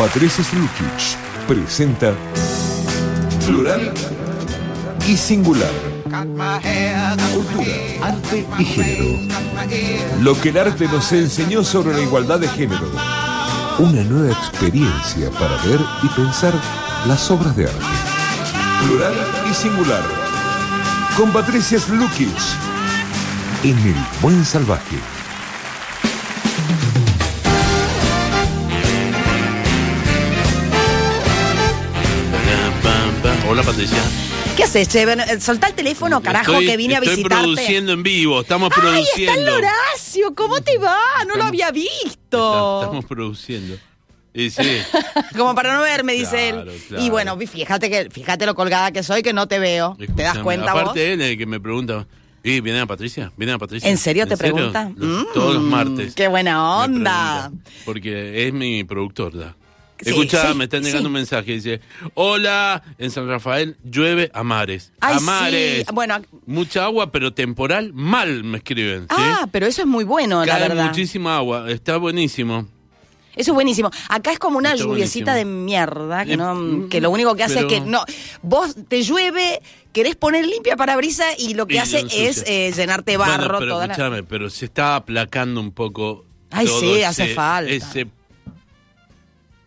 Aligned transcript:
Patricia 0.00 0.42
Slukic 0.42 1.46
presenta 1.46 2.14
Plural 3.44 3.92
y 5.06 5.14
Singular. 5.14 5.70
Cultura, 7.34 7.72
arte 8.00 8.46
y 8.58 8.64
género. 8.64 9.04
Lo 10.22 10.40
que 10.40 10.48
el 10.48 10.56
arte 10.56 10.88
nos 10.88 11.12
enseñó 11.12 11.62
sobre 11.62 11.92
la 11.92 12.00
igualdad 12.00 12.40
de 12.40 12.48
género. 12.48 12.88
Una 13.78 14.02
nueva 14.04 14.32
experiencia 14.32 15.28
para 15.32 15.62
ver 15.64 15.80
y 16.02 16.08
pensar 16.08 16.54
las 17.06 17.30
obras 17.30 17.54
de 17.54 17.64
arte. 17.64 17.84
Plural 18.82 19.12
y 19.50 19.52
Singular. 19.52 20.02
Con 21.14 21.30
Patricia 21.30 21.78
Slukic. 21.78 22.38
En 23.64 23.76
el 23.76 23.96
Buen 24.22 24.46
Salvaje. 24.46 25.19
¿Qué 34.56 34.64
haces, 34.64 34.88
che? 34.88 35.02
Eh, 35.02 35.38
Soltá 35.40 35.66
el 35.68 35.74
teléfono, 35.74 36.22
carajo, 36.22 36.52
Estoy- 36.52 36.66
que 36.66 36.76
vine 36.78 36.94
a 36.94 36.98
Estoy 36.98 37.16
visitarte. 37.16 37.42
produciendo 37.44 37.92
en 37.92 38.02
vivo, 38.02 38.40
estamos 38.40 38.72
¡Ay, 38.74 38.78
está 38.80 38.88
el 38.88 39.26
produciendo. 39.26 39.54
Horacio! 39.54 40.34
¿Cómo 40.34 40.60
te 40.62 40.78
va? 40.78 40.98
No 41.28 41.34
lo 41.36 41.44
había 41.44 41.66
Está- 41.66 41.74
visto. 41.74 42.80
Estamos 42.80 43.04
produciendo. 43.04 43.76
Y 44.32 44.48
sí, 44.48 44.62
Como 45.36 45.54
para 45.54 45.74
no 45.74 45.82
verme, 45.82 46.14
dice 46.14 46.50
Claro, 46.52 46.70
él. 46.72 46.82
claro. 46.88 47.04
Y 47.04 47.10
bueno, 47.10 47.36
fíjate 47.36 47.90
que 47.90 48.08
fíjate 48.10 48.46
lo 48.46 48.54
colgada 48.54 48.92
que 48.92 49.02
soy, 49.02 49.22
que 49.22 49.34
no 49.34 49.46
te 49.46 49.58
veo. 49.58 49.94
¿Te 49.98 50.22
das 50.22 50.38
cuenta 50.38 50.70
Aparte 50.70 50.88
vos? 50.88 50.96
él 50.96 51.20
es 51.20 51.30
el 51.32 51.36
que 51.38 51.44
me 51.46 51.60
pregunta, 51.60 52.06
¿y 52.42 52.60
viene 52.60 52.80
a 52.80 52.86
Patricia? 52.86 53.30
¿Viene 53.36 53.52
a 53.52 53.58
Patricia? 53.58 53.90
¿En 53.90 53.98
serio 53.98 54.26
te 54.26 54.38
pregunta? 54.38 54.90
Los- 54.96 55.22
Mm, 55.22 55.26
Todos 55.34 55.54
los 55.56 55.62
martes. 55.64 56.14
qué 56.14 56.28
buena 56.28 56.76
onda. 56.78 57.50
Porque 57.84 58.46
es 58.46 58.54
mi 58.54 58.84
productor, 58.84 59.36
¿da? 59.36 59.54
Sí, 60.02 60.10
Escucha, 60.10 60.48
sí, 60.50 60.54
me 60.56 60.64
están 60.64 60.82
llegando 60.82 61.02
sí. 61.02 61.06
un 61.08 61.12
mensaje, 61.12 61.52
dice, 61.52 61.80
hola, 62.14 62.82
en 62.98 63.10
San 63.10 63.28
Rafael 63.28 63.76
llueve 63.84 64.30
a 64.32 64.42
mares. 64.42 64.92
Ay, 65.00 65.16
a 65.16 65.20
mares. 65.20 65.86
Bueno, 65.92 66.20
Mucha 66.46 66.84
agua, 66.84 67.12
pero 67.12 67.32
temporal, 67.32 67.92
mal 67.92 68.44
me 68.44 68.58
escriben. 68.58 69.06
ah, 69.10 69.46
pero 69.52 69.66
eso 69.66 69.82
es 69.82 69.86
muy 69.86 70.04
bueno, 70.04 70.44
la 70.44 70.52
Cae 70.58 70.68
verdad. 70.68 70.86
muchísima 70.86 71.36
agua, 71.36 71.70
está 71.70 71.96
buenísimo. 71.98 72.66
Eso 73.36 73.52
es 73.52 73.54
buenísimo. 73.54 73.90
Acá 74.08 74.32
es 74.32 74.38
como 74.40 74.58
una 74.58 74.72
Está 74.72 74.82
lluviecita 74.84 75.32
buenísimo. 75.32 75.56
de 75.58 75.64
mierda, 75.64 76.24
que, 76.24 76.32
Eh, 76.32 76.36
no, 76.36 76.54
mm, 76.54 76.88
que 76.88 77.00
lo 77.00 77.10
único 77.10 77.34
que 77.36 77.44
hace 77.44 77.54
pero- 77.56 77.68
es 77.68 77.74
que 77.74 77.80
no. 77.80 78.02
Vos 78.42 78.74
te 78.88 79.02
llueve, 79.02 79.62
querés 79.92 80.16
poner 80.16 80.44
limpia 80.46 80.76
parabrisa 80.76 81.24
y 81.38 81.54
lo 81.54 81.66
que 81.66 81.74
Y 81.76 81.78
hace 81.78 82.04
es 82.10 82.42
eh, 82.46 82.72
llenarte 82.74 83.16
barro 83.16 83.36
Bueno, 83.44 83.58
pero 83.60 83.72
toda 83.74 83.86
la- 83.86 83.92
escúchame, 83.94 84.22
pero 84.24 84.50
se 84.50 84.64
está 84.64 84.96
aplacando 84.96 85.60
un 85.60 85.70
poco. 85.70 86.24
Ay, 86.50 86.66
todo 86.66 86.80
sí, 86.80 86.90
ese- 86.94 87.04
hace 87.06 87.34
falta. 87.34 87.70
Ese 87.70 88.08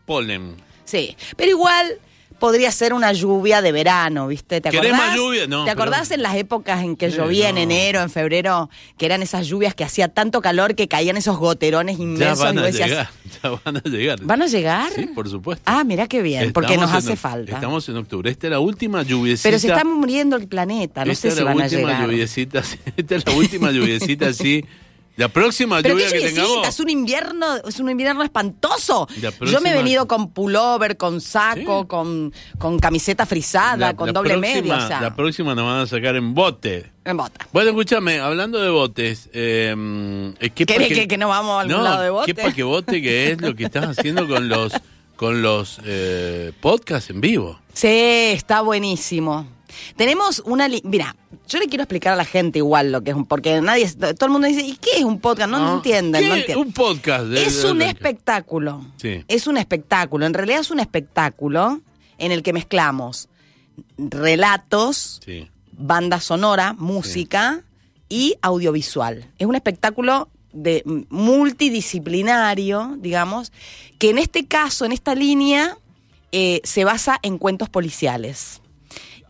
polen. 0.05 0.55
Sí, 0.85 1.15
pero 1.37 1.49
igual 1.51 1.93
podría 2.39 2.71
ser 2.71 2.93
una 2.93 3.13
lluvia 3.13 3.61
de 3.61 3.71
verano, 3.71 4.27
¿viste? 4.27 4.59
¿Te 4.59 4.69
¿Querés 4.69 4.91
acordás? 4.91 5.07
más 5.07 5.15
lluvia? 5.15 5.47
No, 5.47 5.63
¿Te 5.63 5.71
acordás 5.71 6.09
pero- 6.09 6.15
en 6.19 6.23
las 6.23 6.35
épocas 6.35 6.83
en 6.83 6.97
que 6.97 7.09
llovía 7.09 7.47
en 7.49 7.55
no. 7.55 7.61
enero, 7.61 8.01
en 8.01 8.09
febrero, 8.09 8.69
que 8.97 9.05
eran 9.05 9.21
esas 9.21 9.47
lluvias 9.47 9.73
que 9.75 9.85
hacía 9.85 10.09
tanto 10.09 10.41
calor 10.41 10.75
que 10.75 10.89
caían 10.89 11.15
esos 11.15 11.37
goterones 11.37 11.97
Ya 11.97 12.03
inmensos? 12.03 12.39
van 12.39 12.55
y 12.55 12.59
a 12.59 12.61
decías, 12.63 12.89
llegar. 12.89 13.09
Ya 13.43 13.49
van 13.63 13.77
a 13.77 13.81
llegar. 13.83 14.19
¿Van 14.23 14.41
a 14.41 14.47
llegar? 14.47 14.91
Sí, 14.93 15.05
por 15.07 15.29
supuesto. 15.29 15.63
Ah, 15.65 15.83
mira 15.85 16.07
qué 16.07 16.21
bien, 16.21 16.51
porque 16.51 16.75
nos 16.77 16.91
hace 16.91 17.15
falta. 17.15 17.53
Estamos 17.55 17.87
en 17.87 17.95
octubre. 17.97 18.29
Esta 18.29 18.47
es 18.47 18.51
la 18.51 18.59
última 18.59 19.03
lluviecita. 19.03 19.47
Pero 19.47 19.59
se 19.59 19.67
está 19.69 19.85
muriendo 19.85 20.35
el 20.35 20.47
planeta, 20.47 21.05
no 21.05 21.11
Esta 21.13 21.29
sé 21.29 21.37
si 21.37 21.43
van 21.43 21.61
a 21.61 21.63
última 21.63 21.81
llegar. 21.81 22.01
lluviecita. 22.09 22.61
Esta 22.97 23.15
es 23.15 23.25
la 23.25 23.33
última 23.33 23.71
lluviecita, 23.71 24.33
sí. 24.33 24.65
La 25.15 25.27
próxima 25.27 25.79
Pero 25.83 25.95
qué 25.95 26.01
lluvia 26.05 26.11
que 26.11 26.17
lluviecita, 26.21 26.41
tengamos. 26.43 26.67
es 26.69 26.79
un 26.79 26.89
invierno, 26.89 27.55
es 27.67 27.79
un 27.79 27.89
invierno 27.89 28.23
espantoso. 28.23 29.07
Yo 29.45 29.61
me 29.61 29.69
he 29.69 29.73
venido 29.75 30.07
con 30.07 30.31
pullover, 30.31 30.97
con 30.97 31.21
saco, 31.21 31.81
Sí. 31.81 31.87
con, 31.87 32.33
con 32.57 32.79
camiseta 32.79 33.25
frisada, 33.27 33.77
la- 33.77 33.95
con 33.95 34.07
la 34.07 34.13
doble 34.13 34.37
próxima- 34.37 34.55
medio, 34.61 34.75
o 34.75 34.87
sea, 34.87 35.01
La 35.01 35.15
próxima 35.15 35.53
nos 35.53 35.65
van 35.65 35.79
a 35.81 35.85
sacar 35.85 36.15
en 36.15 36.33
bote. 36.33 36.91
en 37.05 37.15
bota. 37.17 37.45
Bueno, 37.51 37.69
escúchame, 37.69 38.19
hablando 38.19 38.59
de 38.59 38.69
botes, 38.69 39.29
eh, 39.33 39.75
eh, 40.39 40.49
¿qué 40.49 40.65
¿Querés 40.65 40.87
pa' 40.89 40.95
que- 40.95 41.07
que 41.07 41.17
nos 41.17 41.29
vamos 41.29 41.57
a 41.57 41.61
algún 41.61 41.77
no, 41.77 41.83
lado 41.83 42.01
de 42.01 42.09
bote? 42.09 42.33
¿Qué 42.33 42.41
pa' 42.41 42.51
que 42.51 42.63
bote 42.63 43.01
que 43.01 43.31
es 43.33 43.41
lo 43.41 43.53
que 43.55 43.65
estás 43.65 43.85
haciendo 43.97 44.27
con 44.27 44.49
los 44.49 44.73
con 45.15 45.41
los 45.43 45.79
eh, 45.85 46.53
podcasts 46.59 47.11
en 47.11 47.21
vivo? 47.21 47.59
Sí, 47.73 47.87
está 47.87 48.61
buenísimo. 48.61 49.45
Tenemos 49.95 50.41
una... 50.45 50.67
Mira, 50.83 51.15
yo 51.47 51.59
le 51.59 51.67
quiero 51.67 51.83
explicar 51.83 52.13
a 52.13 52.15
la 52.15 52.25
gente 52.25 52.59
igual 52.59 52.91
lo 52.91 53.01
que 53.03 53.11
es 53.11 53.15
un... 53.15 53.25
Porque 53.25 53.61
nadie... 53.61 53.89
Todo 53.91 54.25
el 54.25 54.31
mundo 54.31 54.47
dice, 54.47 54.61
¿y 54.61 54.75
qué 54.77 54.91
es 54.97 55.03
un 55.03 55.19
podcast? 55.19 55.49
No, 55.51 55.59
no 55.59 55.75
entienden, 55.75 56.21
¿qué? 56.21 56.27
no 56.29 56.35
entienden. 56.35 56.67
Un 56.67 56.73
podcast. 56.73 57.25
de- 57.25 57.43
Es 57.45 57.61
de- 57.63 57.71
un 57.71 57.81
espectáculo. 57.81 58.85
Sí. 58.97 59.23
Es 59.27 59.47
un 59.47 59.57
espectáculo. 59.57 60.25
En 60.25 60.33
realidad 60.33 60.59
es 60.61 60.71
un 60.71 60.79
espectáculo 60.79 61.81
en 62.17 62.31
el 62.31 62.43
que 62.43 62.53
mezclamos 62.53 63.29
relatos, 63.97 65.19
Sí. 65.25 65.47
banda 65.71 66.19
sonora, 66.19 66.73
música 66.73 67.63
y 68.09 68.35
audiovisual. 68.41 69.25
Es 69.39 69.47
un 69.47 69.55
espectáculo 69.55 70.29
de 70.51 70.83
multidisciplinario, 71.09 72.95
digamos, 72.99 73.51
que 73.97 74.09
en 74.11 74.19
este 74.19 74.45
caso, 74.45 74.85
en 74.85 74.91
esta 74.91 75.15
línea, 75.15 75.77
eh, 76.31 76.61
se 76.63 76.83
basa 76.83 77.17
en 77.23 77.37
cuentos 77.37 77.69
policiales. 77.69 78.61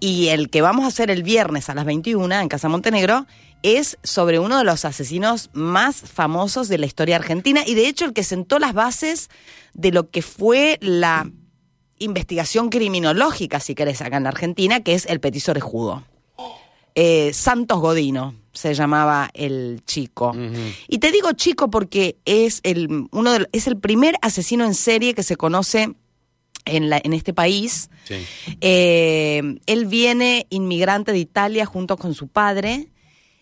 Y 0.03 0.28
el 0.28 0.50
que 0.50 0.62
vamos 0.62 0.84
a 0.84 0.90
hacer 0.90 1.09
el 1.09 1.24
viernes 1.24 1.69
a 1.69 1.75
las 1.75 1.86
21 1.86 2.36
en 2.36 2.50
Casa 2.50 2.68
Montenegro 2.68 3.25
es 3.62 3.97
sobre 4.03 4.38
uno 4.38 4.58
de 4.58 4.66
los 4.66 4.84
asesinos 4.84 5.50
más 5.53 5.96
famosos 5.96 6.68
de 6.68 6.78
la 6.78 6.86
historia 6.86 7.16
argentina 7.16 7.64
y 7.66 7.74
de 7.74 7.88
hecho 7.88 8.03
el 8.03 8.12
que 8.12 8.25
sentó 8.25 8.59
las 8.59 8.74
bases 8.74 9.30
de 9.74 9.94
lo 9.94 10.09
que 10.09 10.22
fue 10.22 10.78
la 10.81 11.31
investigación 12.00 12.68
criminológica, 12.68 13.62
si 13.62 13.75
querés, 13.75 14.02
acá 14.02 14.18
en 14.18 14.24
la 14.24 14.30
Argentina, 14.31 14.81
que 14.81 14.94
es 14.94 15.06
el 15.06 15.22
petiso 15.22 15.52
orejudo. 15.52 16.03
Eh, 16.96 17.31
Santos 17.34 17.80
Godino 17.80 18.35
se 18.52 18.74
llamaba 18.74 19.30
el 19.34 19.84
chico. 19.85 20.35
Y 20.90 20.97
te 20.97 21.14
digo 21.14 21.31
chico 21.31 21.70
porque 21.70 22.18
es 22.25 22.59
el, 22.64 23.08
uno 23.09 23.31
de, 23.31 23.47
es 23.53 23.68
el 23.68 23.78
primer 23.78 24.16
asesino 24.22 24.66
en 24.66 24.74
serie 24.74 25.14
que 25.14 25.24
se 25.24 25.38
conoce 25.38 25.96
en, 26.66 26.90
la, 26.90 27.01
en 27.03 27.13
este 27.13 27.34
país. 27.34 27.90
Sí. 28.06 28.16
Eh, 28.62 29.41
él 29.66 29.85
viene 29.85 30.47
inmigrante 30.50 31.12
de 31.12 31.19
Italia 31.19 31.66
junto 31.66 31.97
con 31.97 32.13
su 32.13 32.28
padre 32.28 32.90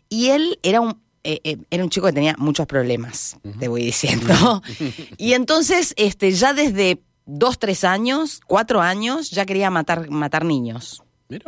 y 0.10 0.30
él 0.30 0.60
era 0.64 0.82
un, 0.82 1.02
eh, 1.24 1.40
eh, 1.44 1.58
era 1.70 1.84
un 1.84 1.90
chico 1.90 2.08
que 2.08 2.14
tenía 2.14 2.36
muchos 2.38 2.66
problemas, 2.66 3.38
te 3.60 3.68
voy 3.68 3.86
diciendo. 3.86 4.62
y 5.18 5.34
entonces, 5.34 5.94
este, 5.98 6.32
ya 6.32 6.54
desde 6.54 7.00
dos, 7.26 7.60
tres 7.60 7.84
años, 7.84 8.42
cuatro 8.48 8.82
años, 8.82 9.30
ya 9.30 9.46
quería 9.46 9.70
matar, 9.70 10.10
matar 10.10 10.46
niños. 10.46 11.04
Mira 11.30 11.46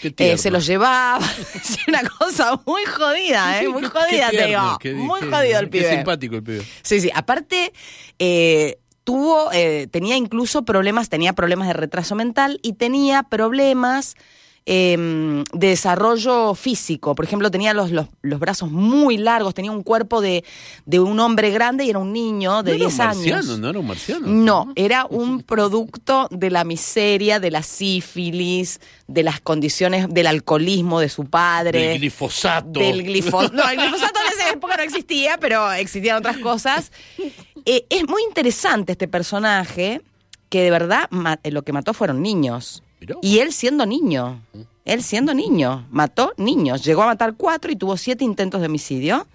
qué, 0.00 0.12
qué 0.12 0.32
Eh, 0.32 0.38
se 0.38 0.50
los 0.50 0.66
llevaba, 0.66 1.18
es 1.54 1.78
una 1.88 2.02
cosa 2.10 2.60
muy 2.64 2.84
jodida, 2.84 3.60
¿eh? 3.60 3.68
Muy 3.68 3.82
jodida, 3.82 4.30
qué 4.30 4.36
te 4.36 4.46
digo. 4.46 5.04
muy 5.04 5.20
jodido 5.20 5.58
el 5.58 5.70
qué 5.70 5.78
pibe. 5.78 5.96
simpático 5.96 6.36
el 6.36 6.42
pibe. 6.44 6.62
Sí, 6.82 7.00
sí. 7.00 7.10
Aparte, 7.12 7.72
eh, 8.18 8.78
tuvo, 9.04 9.50
eh, 9.52 9.88
tenía 9.90 10.16
incluso 10.16 10.64
problemas, 10.64 11.08
tenía 11.08 11.32
problemas 11.32 11.68
de 11.68 11.74
retraso 11.74 12.14
mental 12.14 12.58
y 12.62 12.74
tenía 12.74 13.22
problemas 13.24 14.16
eh, 14.66 14.96
de 15.52 15.68
desarrollo 15.68 16.54
físico. 16.54 17.14
Por 17.14 17.24
ejemplo, 17.24 17.50
tenía 17.50 17.72
los, 17.74 17.90
los, 17.90 18.06
los 18.22 18.38
brazos 18.38 18.70
muy 18.70 19.16
largos, 19.16 19.54
tenía 19.54 19.72
un 19.72 19.82
cuerpo 19.82 20.20
de, 20.20 20.44
de 20.84 21.00
un 21.00 21.18
hombre 21.18 21.50
grande 21.50 21.84
y 21.84 21.90
era 21.90 21.98
un 21.98 22.12
niño 22.12 22.62
de 22.62 22.72
no 22.72 22.76
era 22.76 22.86
10 22.86 22.92
un 22.92 22.98
marciano, 23.06 23.36
años. 23.38 23.58
no 23.58 23.70
era 23.70 23.78
un 23.78 23.86
marciano. 23.86 24.26
No, 24.28 24.72
era 24.76 25.06
un 25.06 25.42
producto 25.42 26.28
de 26.30 26.50
la 26.50 26.64
miseria, 26.64 27.40
de 27.40 27.50
la 27.50 27.62
sífilis, 27.62 28.80
de 29.08 29.22
las 29.22 29.40
condiciones 29.40 30.06
del 30.08 30.26
alcoholismo 30.26 31.00
de 31.00 31.08
su 31.08 31.24
padre. 31.24 31.88
Del 31.88 31.98
glifosato. 31.98 32.78
Del 32.78 33.02
glifosato. 33.02 33.54
No, 33.54 33.68
el 33.68 33.76
glifosato 33.78 34.20
en 34.26 34.38
esa 34.38 34.50
época 34.50 34.76
no 34.76 34.82
existía, 34.82 35.38
pero 35.38 35.72
existían 35.72 36.18
otras 36.18 36.38
cosas. 36.38 36.92
Eh, 37.72 37.86
es 37.88 38.08
muy 38.08 38.24
interesante 38.24 38.90
este 38.90 39.06
personaje 39.06 40.02
que 40.48 40.60
de 40.62 40.72
verdad 40.72 41.08
eh, 41.44 41.52
lo 41.52 41.62
que 41.62 41.72
mató 41.72 41.94
fueron 41.94 42.20
niños. 42.20 42.82
Y 43.22 43.38
él 43.38 43.52
siendo 43.52 43.86
niño. 43.86 44.42
Él 44.84 45.04
siendo 45.04 45.34
niño. 45.34 45.86
Mató 45.92 46.32
niños. 46.36 46.82
Llegó 46.82 47.04
a 47.04 47.06
matar 47.06 47.34
cuatro 47.36 47.70
y 47.70 47.76
tuvo 47.76 47.96
siete 47.96 48.24
intentos 48.24 48.60
de 48.60 48.66
homicidio. 48.66 49.28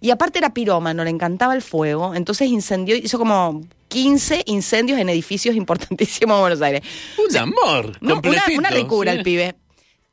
Y 0.00 0.08
aparte 0.08 0.38
era 0.38 0.54
pirómano, 0.54 1.04
le 1.04 1.10
encantaba 1.10 1.54
el 1.54 1.60
fuego. 1.60 2.14
Entonces 2.14 2.48
incendió, 2.48 2.96
hizo 2.96 3.18
como 3.18 3.60
15 3.88 4.44
incendios 4.46 4.98
en 4.98 5.10
edificios 5.10 5.54
importantísimos 5.62 6.38
de 6.38 6.40
Buenos 6.40 6.62
Aires. 6.62 6.80
Un 7.28 7.36
amor. 7.36 7.98
No, 8.00 8.22
una, 8.24 8.42
una 8.56 8.70
ricura 8.70 9.12
sí. 9.12 9.18
el 9.18 9.22
pibe. 9.22 9.54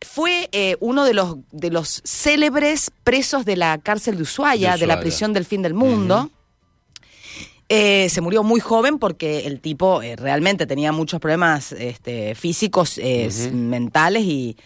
Fue 0.02 0.50
eh, 0.52 0.76
uno 0.82 1.06
de 1.06 1.14
los, 1.14 1.38
de 1.54 1.72
los 1.72 2.02
célebres 2.04 2.92
presos 3.06 3.46
de 3.46 3.56
la 3.56 3.78
cárcel 3.78 4.18
de 4.18 4.24
Ushuaia, 4.24 4.74
De 4.74 4.80
de 4.80 4.88
la 4.88 5.00
prisión 5.00 5.32
del 5.32 5.46
fin 5.46 5.62
del 5.62 5.74
mundo. 5.74 6.30
Eh, 7.70 8.10
se 8.10 8.22
murió 8.22 8.42
muy 8.44 8.60
joven 8.60 8.98
porque 8.98 9.46
el 9.46 9.60
tipo 9.60 10.02
eh, 10.02 10.16
realmente 10.16 10.66
tenía 10.66 10.92
muchos 10.92 11.20
problemas 11.20 11.72
este, 11.74 12.34
físicos, 12.34 12.98
eh, 12.98 13.30
mentales 13.54 14.24
y, 14.24 14.58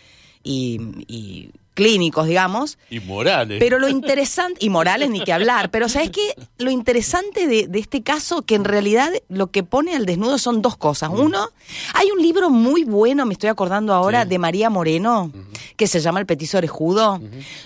y- 0.41 0.79
y 1.07 1.49
clínicos, 1.73 2.27
digamos. 2.27 2.77
Y 2.89 2.99
morales. 3.01 3.57
Pero 3.59 3.77
lo 3.79 3.89
interesante, 3.89 4.63
y 4.63 4.69
morales 4.69 5.09
ni 5.09 5.21
que 5.23 5.33
hablar, 5.33 5.69
pero 5.71 5.89
¿sabes 5.89 6.11
qué? 6.11 6.21
Lo 6.59 6.69
interesante 6.71 7.47
de, 7.47 7.67
de 7.67 7.79
este 7.79 8.03
caso, 8.03 8.43
que 8.43 8.53
en 8.55 8.63
realidad 8.63 9.11
lo 9.27 9.47
que 9.51 9.63
pone 9.63 9.95
al 9.95 10.05
desnudo 10.05 10.37
son 10.37 10.61
dos 10.61 10.77
cosas. 10.77 11.09
Uno, 11.11 11.49
hay 11.95 12.09
un 12.11 12.21
libro 12.21 12.49
muy 12.51 12.83
bueno, 12.83 13.25
me 13.25 13.33
estoy 13.33 13.49
acordando 13.49 13.91
ahora, 13.93 14.23
Sí. 14.23 14.29
de 14.29 14.37
María 14.39 14.69
Moreno, 14.69 15.31
que 15.75 15.87
se 15.87 15.99
llama 15.99 16.19
El 16.19 16.25
Petiso 16.27 16.57
Orejudo, 16.59 17.19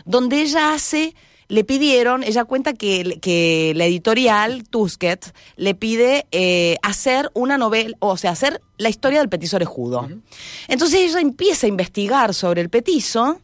donde 0.05 0.41
ella 0.41 0.73
hace... 0.73 1.13
Le 1.47 1.63
pidieron, 1.63 2.23
ella 2.23 2.45
cuenta 2.45 2.73
que, 2.73 3.19
que 3.21 3.73
la 3.75 3.85
editorial 3.85 4.67
Tusquets 4.67 5.33
le 5.55 5.75
pide 5.75 6.27
eh, 6.31 6.77
hacer 6.81 7.31
una 7.33 7.57
novela, 7.57 7.95
o 7.99 8.17
sea, 8.17 8.31
hacer 8.31 8.61
la 8.77 8.89
historia 8.89 9.19
del 9.19 9.29
petiso 9.29 9.55
orejudo. 9.55 10.09
Entonces 10.67 10.99
ella 10.99 11.19
empieza 11.19 11.67
a 11.67 11.69
investigar 11.69 12.33
sobre 12.33 12.61
el 12.61 12.69
petiso 12.69 13.41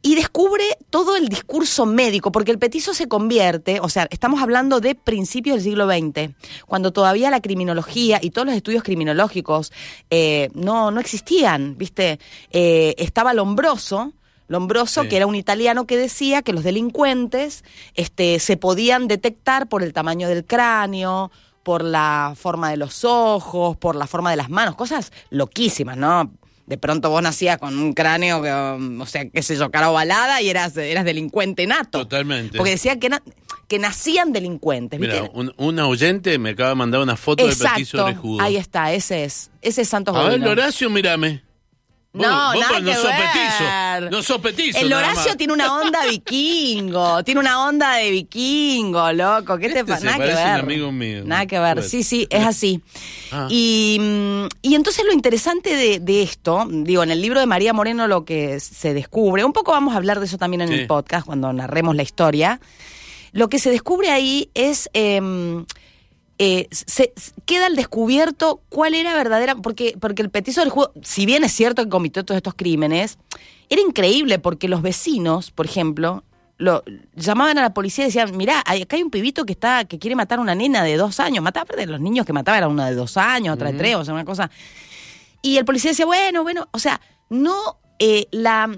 y 0.00 0.14
descubre 0.14 0.64
todo 0.90 1.16
el 1.16 1.28
discurso 1.28 1.84
médico, 1.84 2.30
porque 2.30 2.52
el 2.52 2.58
petizo 2.58 2.94
se 2.94 3.08
convierte, 3.08 3.80
o 3.80 3.88
sea, 3.88 4.06
estamos 4.10 4.40
hablando 4.40 4.80
de 4.80 4.94
principios 4.94 5.56
del 5.56 5.64
siglo 5.64 5.88
XX, 5.88 6.34
cuando 6.66 6.92
todavía 6.92 7.30
la 7.30 7.40
criminología 7.40 8.20
y 8.22 8.30
todos 8.30 8.46
los 8.46 8.54
estudios 8.54 8.82
criminológicos 8.84 9.72
eh, 10.10 10.50
no, 10.54 10.90
no 10.90 11.00
existían, 11.00 11.76
¿viste? 11.76 12.20
Eh, 12.50 12.94
estaba 12.98 13.34
Lombroso. 13.34 14.12
Lombroso, 14.48 15.02
Sí. 15.02 15.08
que 15.08 15.16
era 15.16 15.26
un 15.26 15.34
italiano 15.36 15.86
que 15.86 15.96
decía 15.96 16.42
que 16.42 16.52
los 16.52 16.64
delincuentes 16.64 17.64
este, 17.94 18.38
se 18.40 18.56
podían 18.56 19.06
detectar 19.08 19.68
por 19.68 19.82
el 19.82 19.92
tamaño 19.92 20.28
del 20.28 20.44
cráneo, 20.44 21.30
por 21.62 21.84
la 21.84 22.32
forma 22.34 22.70
de 22.70 22.78
los 22.78 23.04
ojos, 23.04 23.76
por 23.76 23.94
la 23.94 24.06
forma 24.06 24.30
de 24.30 24.36
las 24.36 24.48
manos, 24.50 24.74
cosas 24.74 25.12
loquísimas, 25.30 25.96
¿no? 25.98 26.32
De 26.66 26.76
pronto 26.78 27.08
vos 27.10 27.22
nacías 27.22 27.56
con 27.58 27.78
un 27.78 27.92
cráneo, 27.94 28.42
que, 28.42 28.52
um, 28.52 29.00
o 29.00 29.06
sea, 29.06 29.28
qué 29.30 29.42
sé 29.42 29.56
yo, 29.56 29.70
cara 29.70 29.90
ovalada 29.90 30.40
y 30.42 30.50
eras, 30.50 30.76
eras 30.76 31.04
delincuente 31.04 31.66
nato. 31.66 32.00
Totalmente. 32.00 32.56
Porque 32.58 32.72
decía 32.72 32.98
que, 32.98 33.08
na- 33.08 33.22
que 33.68 33.78
nacían 33.78 34.32
delincuentes. 34.32 35.00
Mira, 35.00 35.30
un, 35.32 35.52
un 35.56 35.78
oyente 35.78 36.38
me 36.38 36.50
acaba 36.50 36.70
de 36.70 36.74
mandar 36.74 37.00
una 37.00 37.16
foto 37.16 37.46
del 37.46 37.56
petiso 37.56 38.04
orejudo. 38.04 38.42
ahí 38.42 38.56
está, 38.56 38.92
ese 38.92 39.24
es, 39.24 39.50
ese 39.62 39.82
es 39.82 39.88
Santos 39.88 40.14
A 40.16 40.24
ver. 40.24 40.46
Horacio, 40.46 40.90
mírame. 40.90 41.42
Vos- 42.18 42.26
No, 42.26 42.52
vos 42.52 42.60
nada 42.60 42.80
no 42.80 42.86
que 42.86 42.94
sos 42.94 43.04
ver. 43.04 43.14
petizo. 43.32 44.10
No 44.10 44.22
sos 44.22 44.38
petizo. 44.40 44.78
El 44.78 44.92
Horacio 44.92 45.36
tiene 45.36 45.52
una 45.52 45.72
onda 45.80 46.04
vikingo, 46.06 47.22
tiene 47.24 47.40
una 47.40 47.64
onda 47.66 47.94
de 47.94 48.10
vikingo, 48.10 49.12
loco. 49.12 49.56
¿Qué 49.58 49.68
te 49.68 49.78
Este 49.80 49.84
pasa? 49.92 50.04
Nada 50.04 50.18
que 50.18 50.34
ver. 50.34 50.54
un 50.54 50.60
amigo 50.60 50.92
mío. 50.92 51.22
Nada 51.24 51.46
que 51.46 51.58
ver. 51.58 51.82
Sí, 51.82 52.02
sí, 52.02 52.26
es 52.28 52.44
así. 52.44 52.80
Ah. 53.32 53.46
Y, 53.50 53.98
mm, 54.00 54.46
y 54.62 54.74
entonces 54.74 55.04
lo 55.06 55.12
interesante 55.12 55.74
de, 55.76 56.00
de 56.00 56.22
esto, 56.22 56.66
digo, 56.70 57.02
en 57.02 57.10
el 57.10 57.22
libro 57.22 57.40
de 57.40 57.46
María 57.46 57.72
Moreno 57.72 58.08
lo 58.08 58.24
que 58.24 58.58
se 58.60 58.92
descubre, 58.94 59.44
un 59.44 59.52
poco 59.52 59.72
vamos 59.72 59.94
a 59.94 59.98
hablar 59.98 60.18
de 60.20 60.26
eso 60.26 60.38
también 60.38 60.62
en 60.62 60.68
Sí. 60.68 60.74
el 60.74 60.86
podcast 60.86 61.24
cuando 61.26 61.52
narremos 61.52 61.94
la 61.96 62.02
historia. 62.02 62.60
Lo 63.32 63.48
que 63.48 63.58
se 63.58 63.70
descubre 63.70 64.10
ahí 64.10 64.50
es. 64.54 64.90
em, 64.92 65.64
eh, 66.38 66.68
se, 66.70 67.12
queda 67.46 67.66
al 67.66 67.76
descubierto 67.76 68.60
cuál 68.68 68.94
era 68.94 69.14
verdadera, 69.14 69.56
porque, 69.56 69.96
porque 70.00 70.22
el 70.22 70.30
petiso 70.30 70.60
del 70.60 70.70
juego, 70.70 70.92
si 71.02 71.26
bien 71.26 71.42
es 71.44 71.52
cierto 71.52 71.82
que 71.82 71.88
cometió 71.88 72.24
todos 72.24 72.36
estos 72.36 72.54
crímenes, 72.54 73.18
era 73.68 73.82
increíble 73.82 74.38
porque 74.38 74.68
los 74.68 74.80
vecinos, 74.82 75.50
por 75.50 75.66
ejemplo, 75.66 76.22
lo 76.56 76.82
llamaban 77.14 77.58
a 77.58 77.62
la 77.62 77.74
policía 77.74 78.04
y 78.04 78.08
decían, 78.08 78.36
mirá, 78.36 78.62
hay- 78.66 78.82
acá 78.82 78.96
hay 78.96 79.02
un 79.02 79.10
pibito 79.10 79.44
que 79.46 79.52
está, 79.52 79.84
que 79.84 79.98
quiere 79.98 80.16
matar 80.16 80.38
a 80.38 80.42
una 80.42 80.54
nena 80.54 80.82
de 80.82 80.96
dos 80.96 81.20
años, 81.20 81.42
mataba 81.42 81.76
de 81.76 81.86
los 81.86 82.00
niños 82.00 82.24
que 82.26 82.32
mataba 82.32 82.58
era 82.58 82.68
una 82.68 82.88
de 82.88 82.94
dos 82.94 83.16
años, 83.16 83.54
otra 83.54 83.70
de 83.72 83.78
tres, 83.78 83.94
o 83.96 84.04
sea, 84.04 84.14
una 84.14 84.24
cosa. 84.24 84.50
Y 85.42 85.56
el 85.56 85.64
policía 85.64 85.90
decía, 85.92 86.06
bueno, 86.06 86.42
bueno, 86.42 86.68
o 86.72 86.78
sea, 86.78 87.00
no 87.30 87.78
eh, 88.00 88.26
la 88.32 88.70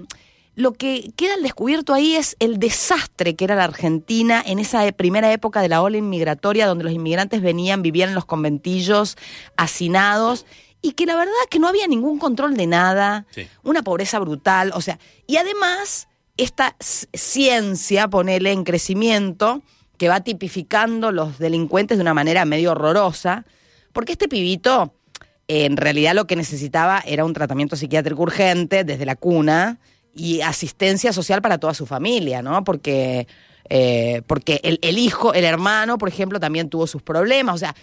lo 0.61 0.73
que 0.73 1.11
queda 1.15 1.33
al 1.33 1.43
descubierto 1.43 1.93
ahí 1.93 2.15
es 2.15 2.35
el 2.39 2.59
desastre 2.59 3.35
que 3.35 3.45
era 3.45 3.55
la 3.55 3.63
Argentina 3.63 4.43
en 4.45 4.59
esa 4.59 4.85
e- 4.85 4.93
primera 4.93 5.31
época 5.33 5.61
de 5.61 5.69
la 5.69 5.81
ola 5.81 5.97
inmigratoria, 5.97 6.67
donde 6.67 6.83
los 6.83 6.93
inmigrantes 6.93 7.41
venían, 7.41 7.81
vivían 7.81 8.09
en 8.09 8.15
los 8.15 8.25
conventillos, 8.25 9.17
hacinados, 9.57 10.45
y 10.81 10.93
que 10.93 11.05
la 11.05 11.15
verdad 11.15 11.33
que 11.49 11.59
no 11.59 11.67
había 11.67 11.87
ningún 11.87 12.19
control 12.19 12.55
de 12.55 12.67
nada, 12.67 13.25
Sí. 13.31 13.47
una 13.63 13.81
pobreza 13.83 14.19
brutal, 14.19 14.71
o 14.75 14.81
sea, 14.81 14.99
y 15.27 15.37
además 15.37 16.07
esta 16.37 16.75
ciencia, 16.79 18.07
ponele 18.07 18.51
en 18.51 18.63
crecimiento, 18.63 19.61
que 19.97 20.09
va 20.09 20.21
tipificando 20.21 21.11
los 21.11 21.37
delincuentes 21.37 21.97
de 21.97 22.01
una 22.01 22.13
manera 22.13 22.45
medio 22.45 22.71
horrorosa, 22.71 23.45
porque 23.93 24.13
este 24.13 24.27
pibito 24.27 24.93
eh, 25.47 25.65
en 25.65 25.75
realidad 25.77 26.13
lo 26.15 26.25
que 26.27 26.35
necesitaba 26.35 27.03
era 27.05 27.25
un 27.25 27.33
tratamiento 27.33 27.75
psiquiátrico 27.75 28.21
urgente 28.21 28.83
desde 28.83 29.05
la 29.05 29.15
cuna 29.15 29.79
y 30.15 30.41
asistencia 30.41 31.13
social 31.13 31.41
para 31.41 31.57
toda 31.57 31.73
su 31.73 31.85
familia, 31.85 32.41
¿no? 32.41 32.63
Porque, 32.63 33.27
eh, 33.69 34.21
porque 34.27 34.59
el, 34.63 34.79
el 34.81 34.97
hijo, 34.97 35.33
el 35.33 35.45
hermano, 35.45 35.97
por 35.97 36.09
ejemplo, 36.09 36.39
también 36.39 36.69
tuvo 36.69 36.87
sus 36.87 37.01
problemas, 37.01 37.55
o 37.55 37.57
sea, 37.57 37.75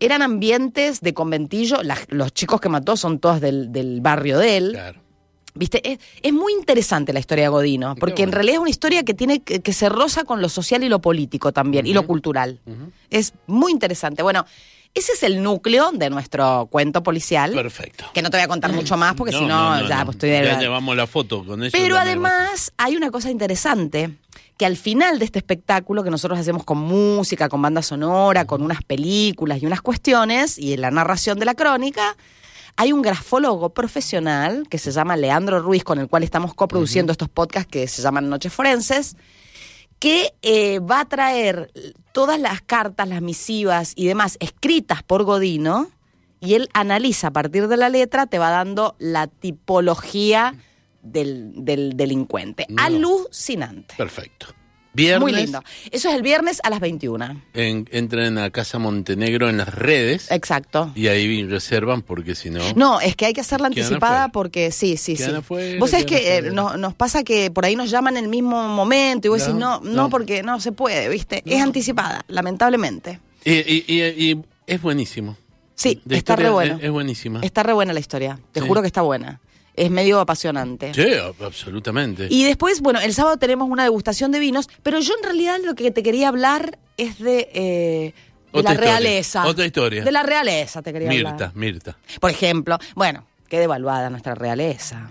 eran 0.00 0.22
ambientes 0.22 1.00
de 1.00 1.14
conventillo, 1.14 1.82
las- 1.82 2.06
los 2.08 2.32
chicos 2.32 2.60
que 2.60 2.68
mató 2.68 2.96
son 2.96 3.18
todos 3.18 3.40
del, 3.40 3.70
del 3.72 4.00
barrio 4.00 4.38
de 4.38 4.56
él, 4.56 4.70
Claro. 4.72 5.00
¿Viste? 5.54 5.86
Es, 5.86 5.98
es 6.22 6.32
muy 6.32 6.54
interesante 6.54 7.12
la 7.12 7.20
historia 7.20 7.44
de 7.44 7.48
Godino, 7.50 7.94
porque 7.96 8.22
en 8.22 8.32
realidad 8.32 8.54
es 8.54 8.60
una 8.62 8.70
historia 8.70 9.02
que 9.02 9.12
tiene 9.12 9.40
que, 9.40 9.60
que 9.60 9.74
se 9.74 9.90
roza 9.90 10.24
con 10.24 10.40
lo 10.40 10.48
social 10.48 10.82
y 10.82 10.88
lo 10.88 11.00
político 11.02 11.52
también, 11.52 11.86
y 11.86 11.92
lo 11.92 12.06
cultural. 12.06 12.58
Es 13.10 13.34
muy 13.46 13.70
interesante. 13.70 14.22
Bueno, 14.22 14.46
ese 14.94 15.12
es 15.12 15.22
el 15.22 15.42
núcleo 15.42 15.90
de 15.92 16.10
nuestro 16.10 16.68
cuento 16.70 17.02
policial. 17.02 17.52
Perfecto. 17.52 18.04
Que 18.12 18.20
no 18.20 18.30
te 18.30 18.36
voy 18.36 18.44
a 18.44 18.48
contar 18.48 18.72
mucho 18.72 18.96
más, 18.96 19.14
porque 19.14 19.32
si 19.32 19.44
no, 19.44 19.88
ya 19.88 20.04
pues, 20.04 20.16
estoy 20.16 20.30
de 20.30 20.44
Ya 20.44 20.60
llevamos 20.60 20.96
la 20.96 21.06
foto 21.06 21.44
con 21.44 21.62
eso. 21.64 21.76
pero 21.76 21.96
además 21.96 22.72
hay 22.76 22.96
una 22.96 23.10
cosa 23.10 23.30
interesante, 23.30 24.16
que 24.58 24.66
al 24.66 24.76
final 24.76 25.18
de 25.18 25.24
este 25.24 25.38
espectáculo 25.38 26.04
que 26.04 26.10
nosotros 26.10 26.38
hacemos 26.38 26.64
con 26.64 26.78
música, 26.78 27.48
con 27.48 27.62
banda 27.62 27.82
sonora, 27.82 28.44
con 28.44 28.62
unas 28.62 28.82
películas 28.82 29.62
y 29.62 29.66
unas 29.66 29.80
cuestiones, 29.80 30.58
y 30.58 30.74
en 30.74 30.82
la 30.82 30.90
narración 30.90 31.38
de 31.38 31.46
la 31.46 31.54
crónica, 31.54 32.16
hay 32.76 32.92
un 32.92 33.02
grafólogo 33.02 33.70
profesional 33.70 34.64
que 34.68 34.78
se 34.78 34.92
llama 34.92 35.16
Leandro 35.16 35.60
Ruiz, 35.60 35.84
con 35.84 35.98
el 35.98 36.08
cual 36.08 36.22
estamos 36.22 36.54
coproduciendo 36.54 37.12
estos 37.12 37.28
podcasts 37.28 37.70
que 37.70 37.88
se 37.88 38.02
llaman 38.02 38.28
Noches 38.28 38.52
Forenses, 38.52 39.16
que 39.98 40.34
eh, 40.42 40.80
va 40.80 41.00
a 41.00 41.04
traer 41.04 41.70
todas 42.12 42.38
las 42.40 42.60
cartas, 42.62 43.08
las 43.08 43.22
misivas 43.22 43.92
y 43.96 44.06
demás 44.06 44.36
escritas 44.40 45.02
por 45.02 45.24
Godino, 45.24 45.90
y 46.40 46.54
él 46.54 46.68
analiza 46.74 47.28
a 47.28 47.30
partir 47.30 47.68
de 47.68 47.76
la 47.76 47.88
letra, 47.88 48.26
te 48.26 48.38
va 48.38 48.50
dando 48.50 48.96
la 48.98 49.28
tipología 49.28 50.54
del, 51.02 51.52
del 51.54 51.96
delincuente. 51.96 52.66
No. 52.68 52.82
Alucinante. 52.82 53.94
Perfecto. 53.96 54.46
Viernes. 54.94 55.20
Muy 55.22 55.32
lindo. 55.32 55.62
Eso 55.90 56.08
es 56.10 56.14
el 56.14 56.22
viernes 56.22 56.60
a 56.62 56.70
las 56.70 56.80
21. 56.80 57.40
en- 57.54 57.88
entren 57.92 58.36
a 58.38 58.50
Casa 58.50 58.78
Montenegro 58.78 59.48
en 59.48 59.56
las 59.56 59.74
redes 59.74 60.30
Exacto. 60.30 60.92
y 60.94 61.06
ahí 61.08 61.44
reservan 61.44 62.02
porque 62.02 62.34
si 62.34 62.50
no. 62.50 62.60
No, 62.76 63.00
es 63.00 63.16
que 63.16 63.26
hay 63.26 63.32
que 63.32 63.40
hacerla 63.40 63.68
anticipada 63.68 64.24
afuera. 64.24 64.32
porque 64.32 64.70
sí, 64.70 64.96
sí, 64.96 65.16
sí. 65.16 65.24
Afuera, 65.24 65.78
Vos 65.78 65.90
sabés 65.90 66.04
que 66.06 66.36
eh, 66.38 66.42
nos 66.50 66.94
pasa 66.94 67.22
que 67.22 67.50
por 67.50 67.64
ahí 67.64 67.74
nos 67.76 67.90
llaman 67.90 68.16
en 68.18 68.24
el 68.24 68.30
mismo 68.30 68.68
momento 68.68 69.28
y 69.28 69.30
vos 69.30 69.38
No, 69.40 69.44
decís, 69.46 69.58
no, 69.60 69.80
no, 69.80 69.90
no. 70.04 70.10
porque 70.10 70.42
no 70.42 70.60
se 70.60 70.72
puede, 70.72 71.08
¿viste? 71.08 71.42
Es 71.46 71.62
anticipada, 71.62 72.22
lamentablemente. 72.28 73.18
Y, 73.44 73.52
y- 73.52 73.84
y- 73.88 74.30
y 74.32 74.38
es 74.66 74.80
buenísimo. 74.82 75.36
Sí, 75.74 76.00
La 76.04 76.18
está 76.18 76.36
re 76.36 76.50
bueno. 76.50 76.76
Es, 76.76 76.84
es 76.84 76.90
buenísima. 76.90 77.40
Está 77.42 77.62
re 77.62 77.72
buena 77.72 77.92
la 77.92 78.00
historia. 78.00 78.38
Te 78.52 78.60
Sí. 78.60 78.66
juro 78.68 78.82
que 78.82 78.86
está 78.86 79.00
buena. 79.02 79.40
Es 79.74 79.90
medio 79.90 80.20
apasionante. 80.20 80.92
Sí, 80.94 81.00
ab- 81.02 81.34
absolutamente. 81.44 82.26
Y 82.30 82.44
después, 82.44 82.80
bueno, 82.82 83.00
el 83.00 83.14
sábado 83.14 83.38
tenemos 83.38 83.70
una 83.70 83.84
degustación 83.84 84.30
de 84.30 84.38
vinos, 84.38 84.68
pero 84.82 85.00
yo 85.00 85.14
en 85.16 85.24
realidad 85.24 85.58
lo 85.64 85.74
que 85.74 85.90
te 85.90 86.02
quería 86.02 86.28
hablar 86.28 86.78
es 86.98 87.18
de, 87.18 87.48
eh, 87.54 88.12
de 88.52 88.58
Otra 88.58 88.70
la 88.70 88.74
historia, 88.74 88.98
realeza. 88.98 89.46
otra 89.46 89.64
historia. 89.66 90.04
De 90.04 90.12
la 90.12 90.22
realeza 90.22 90.82
te 90.82 90.92
quería 90.92 91.08
Mirta, 91.08 91.30
hablar. 91.30 91.52
Mirta. 91.54 91.96
Por 92.20 92.30
ejemplo, 92.30 92.78
bueno, 92.94 93.24
qué 93.48 93.58
devaluada 93.58 94.10
nuestra 94.10 94.34
realeza. 94.34 95.08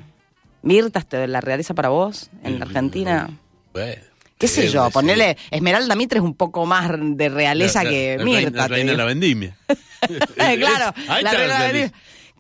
Mirta, 0.62 1.04
la 1.28 1.42
realeza 1.42 1.74
para 1.74 1.90
vos 1.90 2.30
en 2.44 2.60
la 2.60 2.66
Argentina. 2.66 3.30
Bueno, 3.74 4.02
¿Qué 4.38 4.48
sé 4.48 4.68
yo? 4.70 4.86
sí. 4.88 4.92
Ponele 4.94 5.38
Esmeralda 5.50 5.96
Mitre 5.96 6.20
es 6.20 6.24
un 6.24 6.36
poco 6.36 6.68
más 6.68 6.92
de 7.00 7.30
realeza 7.30 7.84
La- 7.84 7.90
que 7.90 8.12
la- 8.18 8.24
la 8.24 8.26
Mirta. 8.26 8.42
reina- 8.42 8.58
La 8.62 8.68
reina 8.68 8.92
de 8.92 8.98
la 8.98 9.06
vendimia. 9.06 9.58
claro, 10.36 10.94
ahí 11.10 11.24
la 11.24 11.32
de 11.32 11.46
el 11.46 11.74
venir. 11.74 11.92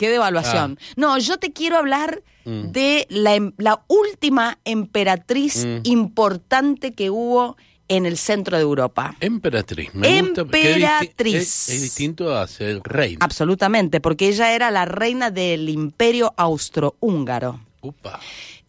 Qué 0.01 0.09
devaluación. 0.09 0.79
Ah. 0.81 0.93
No, 0.97 1.17
yo 1.19 1.37
te 1.37 1.53
quiero 1.53 1.77
hablar 1.77 2.23
Mm. 2.43 2.71
de 2.71 3.05
la, 3.11 3.35
em- 3.35 3.53
la 3.57 3.83
última 3.87 4.57
emperatriz 4.65 5.63
Mm. 5.63 5.81
importante 5.83 6.93
que 6.95 7.11
hubo 7.11 7.55
en 7.87 8.07
el 8.07 8.17
centro 8.17 8.57
de 8.57 8.63
Europa. 8.63 9.15
Emperatriz. 9.19 9.93
Me 9.93 10.21
gusta 10.23 10.43
porque 10.45 10.61
es 10.61 10.75
Emperatriz. 10.77 11.35
Es, 11.35 11.69
es 11.69 11.81
distinto 11.83 12.35
a 12.35 12.47
ser 12.47 12.81
reina. 12.83 13.19
Absolutamente, 13.23 14.01
porque 14.01 14.29
ella 14.29 14.53
era 14.55 14.71
la 14.71 14.85
reina 14.85 15.29
del 15.29 15.69
imperio 15.69 16.33
austrohúngaro. 16.35 17.59
Upa. 17.81 18.19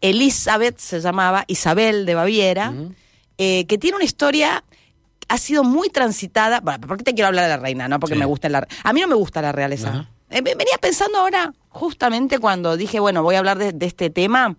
Elizabeth 0.03 0.79
se 0.79 1.01
llamaba, 1.01 1.45
Isabel 1.47 2.05
de 2.05 2.15
Baviera, 2.15 2.75
eh, 3.39 3.65
que 3.67 3.79
tiene 3.79 3.97
una 3.97 4.05
historia, 4.05 4.65
ha 5.29 5.39
sido 5.39 5.65
muy 5.65 5.89
transitada. 5.89 6.61
Bueno, 6.61 6.87
¿Por 6.87 6.99
qué 6.99 7.05
te 7.05 7.15
quiero 7.15 7.29
hablar 7.29 7.45
de 7.45 7.51
la 7.51 7.57
reina? 7.57 7.89
No 7.89 7.99
porque 8.01 8.17
Sí. 8.17 8.19
me 8.21 8.27
gusta 8.27 8.49
la. 8.51 8.67
A 8.85 8.93
mí 8.93 9.01
no 9.01 9.07
me 9.09 9.15
gusta 9.15 9.41
la 9.41 9.53
realeza. 9.53 9.89
Ajá. 9.89 10.11
Eh, 10.33 10.41
ve- 10.43 10.55
venía 10.57 10.77
pensando 10.81 11.19
ahora, 11.19 11.53
justamente 11.69 12.39
cuando 12.39 12.77
dije, 12.77 12.99
bueno, 13.01 13.23
voy 13.23 13.35
a 13.37 13.39
hablar 13.39 13.59
de, 13.59 13.73
de 13.73 13.87
este 13.87 14.11
tema. 14.11 14.57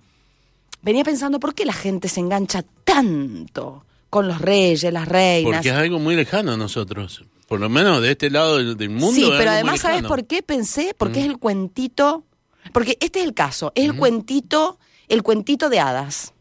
venía 0.82 1.04
pensando, 1.04 1.40
¿por 1.40 1.54
qué 1.56 1.66
la 1.66 1.74
gente 1.74 2.08
se 2.10 2.20
engancha 2.20 2.64
tanto 2.84 3.86
con 4.10 4.28
los 4.28 4.40
reyes, 4.42 4.92
las 4.94 5.08
reinas? 5.08 5.54
Porque 5.58 5.70
es 5.70 5.76
algo 5.76 6.00
muy 6.00 6.16
lejano 6.16 6.54
a 6.54 6.58
nosotros. 6.58 7.24
Por 7.48 7.60
lo 7.60 7.70
menos 7.70 8.02
de 8.02 8.12
este 8.12 8.30
lado 8.30 8.58
del, 8.58 8.78
del 8.78 8.90
mundo. 8.90 9.14
Sí, 9.14 9.30
pero 9.38 9.52
además, 9.52 9.82
¿sabes 9.82 10.04
por 10.04 10.26
qué 10.26 10.42
pensé? 10.44 10.96
Porque 10.98 11.20
Mm. 11.20 11.24
es 11.24 11.28
el 11.30 11.38
cuentito. 11.38 12.24
Porque 12.72 12.98
este 13.02 13.20
es 13.20 13.26
el 13.26 13.34
caso, 13.34 13.72
es 13.76 13.84
el 13.86 13.96
cuentito, 13.96 14.80
el 15.10 15.22
cuentito 15.22 15.70
de 15.70 15.80
hadas. 15.82 16.34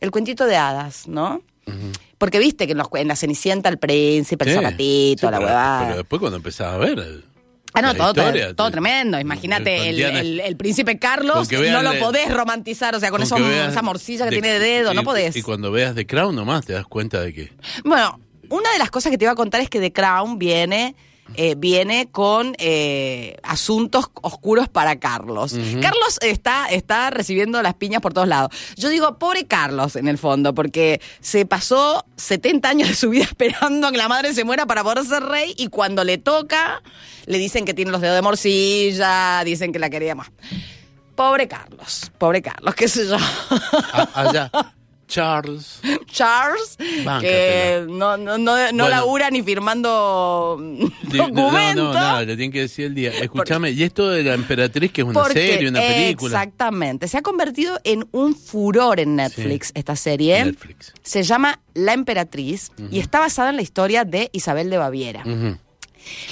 El 0.00 0.10
cuentito 0.10 0.46
de 0.46 0.56
hadas, 0.56 1.06
¿no? 1.06 1.42
Porque 2.18 2.38
viste 2.38 2.66
que 2.66 2.72
en, 2.72 2.78
los 2.78 2.88
en 2.94 3.08
la 3.08 3.14
Cenicienta 3.16 3.68
el 3.68 3.78
príncipe, 3.78 4.44
el 4.44 4.50
Sí, 4.50 4.56
zapatito, 4.56 5.26
sí, 5.26 5.30
la 5.30 5.38
pero- 5.38 5.46
huevada. 5.46 5.84
Pero 5.84 5.96
después 5.98 6.20
cuando 6.20 6.36
empezás 6.38 6.72
a 6.74 6.78
ver. 6.78 7.22
Ah, 7.72 7.82
no, 7.82 7.94
todo, 7.94 8.10
historia, 8.10 8.44
todo, 8.46 8.54
todo 8.54 8.70
tremendo. 8.72 9.20
Imagínate, 9.20 9.88
el, 9.90 9.96
el- 10.00 10.40
el 10.40 10.56
príncipe 10.56 10.98
Carlos 10.98 11.48
no 11.50 11.82
lo 11.82 11.90
podés 12.00 12.32
romantizar, 12.34 12.94
o 12.94 13.00
sea, 13.00 13.10
con, 13.10 13.20
con 13.36 13.42
esa 13.70 13.82
morcilla 13.82 14.24
que 14.24 14.30
de- 14.36 14.40
tiene 14.42 14.58
de 14.58 14.58
dedo, 14.58 14.92
y- 14.92 14.96
no 14.96 15.02
podés. 15.04 15.36
Y 15.36 15.42
cuando 15.42 15.70
veas 15.70 15.94
The 15.94 16.06
Crown 16.06 16.34
nomás 16.34 16.66
te 16.66 16.72
das 16.72 16.86
cuenta 16.86 17.20
de 17.20 17.32
que. 17.32 17.52
Bueno, 17.84 18.18
una 18.48 18.72
de 18.72 18.78
las 18.78 18.90
cosas 18.90 19.10
que 19.12 19.18
te 19.18 19.24
iba 19.24 19.32
a 19.32 19.36
contar 19.36 19.60
es 19.60 19.68
que 19.70 19.78
The 19.80 19.92
Crown 19.92 20.38
viene, 20.38 20.96
eh, 21.34 21.54
viene 21.56 22.08
con 22.10 22.54
eh, 22.58 23.36
asuntos 23.42 24.10
oscuros 24.22 24.68
para 24.68 24.98
Carlos. 24.98 25.52
Carlos 25.80 26.18
está, 26.22 26.66
está 26.68 27.10
recibiendo 27.10 27.62
las 27.62 27.74
piñas 27.74 28.00
por 28.00 28.12
todos 28.12 28.28
lados. 28.28 28.50
Yo 28.76 28.88
digo, 28.88 29.18
pobre 29.18 29.46
Carlos 29.46 29.96
en 29.96 30.08
el 30.08 30.18
fondo, 30.18 30.54
porque 30.54 31.00
se 31.20 31.46
pasó 31.46 32.04
70 32.16 32.68
años 32.68 32.88
de 32.88 32.94
su 32.94 33.10
vida 33.10 33.24
esperando 33.30 33.86
a 33.86 33.92
que 33.92 33.98
la 33.98 34.08
madre 34.08 34.34
se 34.34 34.44
muera 34.44 34.66
para 34.66 34.82
poder 34.82 35.04
ser 35.04 35.22
rey 35.24 35.54
y 35.56 35.68
cuando 35.68 36.04
le 36.04 36.18
toca, 36.18 36.82
le 37.26 37.38
dicen 37.38 37.64
que 37.64 37.74
tiene 37.74 37.90
los 37.90 38.00
dedos 38.00 38.16
de 38.16 38.22
morcilla, 38.22 39.42
dicen 39.44 39.72
que 39.72 39.78
la 39.78 39.90
quería 39.90 40.14
más. 40.14 40.30
Pobre 41.14 41.48
Carlos, 41.48 42.10
pobre 42.18 42.40
Carlos, 42.40 42.74
qué 42.74 42.88
sé 42.88 43.06
yo. 43.06 43.16
A- 43.92 44.08
allá, 44.14 44.50
Charles. 45.10 45.80
Charles, 46.06 46.76
Báncatela. 47.04 47.20
que 47.20 47.86
no, 47.88 48.16
no, 48.16 48.38
no, 48.38 48.38
no 48.38 48.52
Bueno. 48.72 48.88
labura 48.88 49.30
ni 49.30 49.42
firmando 49.42 50.56
documentos. 51.02 51.76
No, 51.76 51.92
no, 51.92 51.94
nada, 51.94 52.20
le 52.22 52.36
tienen 52.36 52.52
que 52.52 52.60
decir 52.60 52.86
el 52.86 52.94
día. 52.94 53.10
Escúchame, 53.10 53.70
y 53.72 53.82
esto 53.82 54.08
de 54.08 54.22
la 54.22 54.34
emperatriz, 54.34 54.92
que 54.92 55.02
es 55.02 55.06
una 55.06 55.24
serie, 55.26 55.68
una 55.68 55.80
película. 55.80 56.36
Exactamente. 56.36 57.08
Se 57.08 57.18
ha 57.18 57.22
convertido 57.22 57.78
en 57.84 58.06
un 58.12 58.34
furor 58.34 59.00
en 59.00 59.16
Netflix 59.16 59.68
Sí. 59.68 59.72
esta 59.76 59.96
serie. 59.96 60.44
Netflix. 60.44 60.92
Se 61.02 61.22
llama 61.22 61.60
La 61.74 61.92
Emperatriz 61.92 62.70
y 62.90 62.98
está 63.00 63.18
basada 63.20 63.50
en 63.50 63.56
la 63.56 63.62
historia 63.62 64.04
de 64.04 64.30
Isabel 64.32 64.70
de 64.70 64.78
Baviera. 64.78 65.24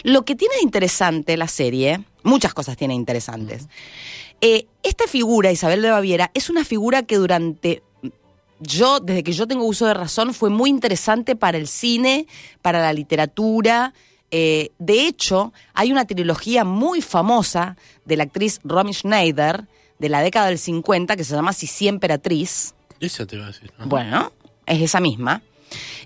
Lo 0.02 0.25
que 0.25 0.35
tiene 0.35 0.54
de 0.56 0.62
interesante 0.62 1.37
la 1.37 1.49
serie, 1.49 2.00
muchas 2.23 2.54
cosas 2.54 2.76
tiene 2.76 2.94
interesantes. 2.94 3.68
Eh, 4.40 4.66
esta 4.82 5.06
figura, 5.08 5.50
Isabel 5.50 5.82
de 5.82 5.90
Baviera, 5.90 6.30
es 6.32 6.49
una 6.49 6.64
figura 6.64 7.02
que 7.02 7.16
durante. 7.16 7.82
Yo, 8.60 9.00
desde 9.00 9.22
que 9.22 9.32
yo 9.32 9.46
tengo 9.46 9.64
uso 9.64 9.86
de 9.86 9.94
razón, 9.94 10.34
fue 10.34 10.50
muy 10.50 10.70
interesante 10.70 11.36
para 11.36 11.58
el 11.58 11.68
cine, 11.68 12.26
para 12.62 12.80
la 12.80 12.92
literatura. 12.92 13.94
Eh, 14.30 14.70
de 14.78 15.06
hecho, 15.06 15.52
hay 15.74 15.92
una 15.92 16.06
trilogía 16.06 16.64
muy 16.64 17.00
famosa 17.00 17.76
de 18.04 18.16
la 18.16 18.24
actriz 18.24 18.60
Romy 18.64 18.92
Schneider 18.92 19.66
de 19.98 20.08
la 20.08 20.20
década 20.20 20.48
del 20.48 20.58
50 20.58 21.16
que 21.16 21.24
se 21.24 21.34
llama 21.34 21.52
Sisi 21.52 21.88
Emperatriz. 21.88 22.74
Esa 23.00 23.26
te 23.26 23.38
va 23.38 23.44
a 23.44 23.46
decir. 23.48 23.70
Ajá. 23.76 23.86
Bueno, 23.86 24.32
es 24.66 24.82
esa 24.82 25.00
misma. 25.00 25.42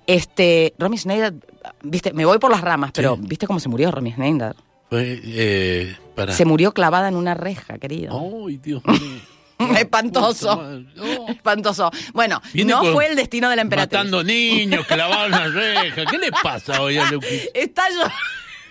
Este, 0.07 0.75
Romy 0.79 0.99
Schneider, 0.99 1.35
viste, 1.83 2.13
me 2.13 2.25
voy 2.25 2.39
por 2.39 2.51
las 2.51 2.61
ramas, 2.61 2.91
pero. 2.93 3.17
¿viste 3.17 3.47
cómo 3.47 3.61
se 3.61 3.69
murió 3.69 3.91
Romy 3.91 4.13
Schneider? 4.13 4.57
Fue, 4.91 5.21
eh, 5.25 5.97
para. 6.15 6.33
Se 6.33 6.45
murió 6.45 6.73
clavada 6.73 7.09
en 7.09 7.17
una 7.17 7.35
reja, 7.35 7.79
querido. 7.79 8.19
Ay, 8.47 8.59
Dios 8.59 8.83
mío. 8.85 9.21
Espantoso. 9.77 10.83
Espantoso. 11.29 11.91
Bueno, 12.13 12.41
Viene 12.53 12.73
no 12.73 12.85
fue 12.93 13.07
el 13.09 13.17
destino 13.17 13.49
de 13.51 13.57
la 13.57 13.63
emperatriz. 13.63 13.99
Matando 13.99 14.23
niños, 14.25 14.87
clavados 14.87 15.27
en 15.27 15.31
la 15.33 15.49
reja. 15.49 16.05
¿Qué 16.07 16.19
le 16.19 16.31
pasa 16.33 16.81
hoy 16.83 16.99
a 16.99 17.11
Luqui? 17.11 17.27
Está 17.55 17.89
yo. 17.91 18.03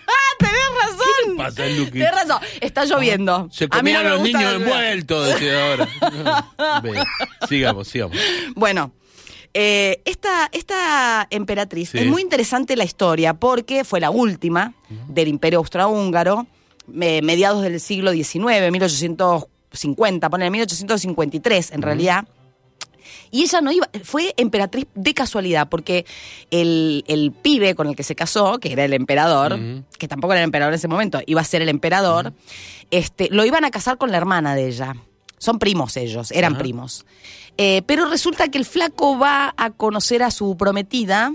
¡Ah, 0.04 0.36
tenés 0.38 0.54
razón! 0.82 1.06
¿Qué 1.24 1.30
le 1.30 1.36
pasa 1.36 1.62
a 1.64 1.68
Luqui? 1.68 1.90
Tenés 1.92 2.12
razón. 2.12 2.38
Está 2.60 2.84
lloviendo. 2.84 3.48
Se 3.52 3.64
A 3.70 3.82
mí 3.82 3.92
no 3.92 3.98
comían 4.00 4.08
los 4.10 4.20
niños 4.22 4.54
envueltos, 4.54 5.28
decía 5.28 5.70
ahora. 5.70 5.88
Sigamos, 7.48 7.88
sigamos. 7.88 8.16
Bueno, 8.54 8.92
eh, 9.54 10.00
esta, 10.04 10.48
esta 10.52 11.26
emperatriz 11.30 11.90
Sí. 11.90 11.98
es 11.98 12.06
muy 12.06 12.22
interesante 12.22 12.76
la 12.76 12.84
historia 12.84 13.34
porque 13.34 13.84
fue 13.84 14.00
la 14.00 14.10
última 14.10 14.74
del 15.08 15.28
Imperio 15.28 15.58
Austrohúngaro, 15.60 16.46
me- 16.86 17.22
mediados 17.22 17.62
del 17.62 17.78
siglo 17.80 18.12
XIX, 18.12 18.70
1850, 19.72 20.30
poner 20.30 20.50
1853 20.50 21.72
en 21.72 21.82
realidad. 21.82 22.24
Y 23.30 23.42
ella 23.42 23.60
no 23.60 23.72
iba, 23.72 23.88
fue 24.04 24.34
emperatriz 24.36 24.86
de 24.94 25.14
casualidad, 25.14 25.68
porque 25.68 26.04
el, 26.50 27.04
el 27.08 27.32
pibe 27.32 27.74
con 27.74 27.88
el 27.88 27.96
que 27.96 28.02
se 28.02 28.14
casó, 28.14 28.58
que 28.58 28.72
era 28.72 28.84
el 28.84 28.92
emperador, 28.92 29.58
que 29.98 30.06
tampoco 30.06 30.34
era 30.34 30.42
el 30.42 30.44
emperador 30.44 30.72
en 30.72 30.78
ese 30.78 30.88
momento, 30.88 31.20
iba 31.26 31.40
a 31.40 31.44
ser 31.44 31.62
el 31.62 31.68
emperador, 31.68 32.32
este, 32.90 33.28
lo 33.30 33.44
iban 33.44 33.64
a 33.64 33.70
casar 33.70 33.96
con 33.96 34.10
la 34.10 34.18
hermana 34.18 34.54
de 34.54 34.68
ella. 34.68 34.94
Son 35.38 35.58
primos 35.58 35.96
ellos, 35.96 36.30
eran 36.30 36.56
primos. 36.56 37.04
Eh, 37.58 37.82
pero 37.86 38.08
resulta 38.08 38.48
que 38.48 38.58
el 38.58 38.64
flaco 38.64 39.18
va 39.18 39.54
a 39.56 39.70
conocer 39.70 40.22
a 40.22 40.30
su 40.30 40.56
prometida 40.56 41.32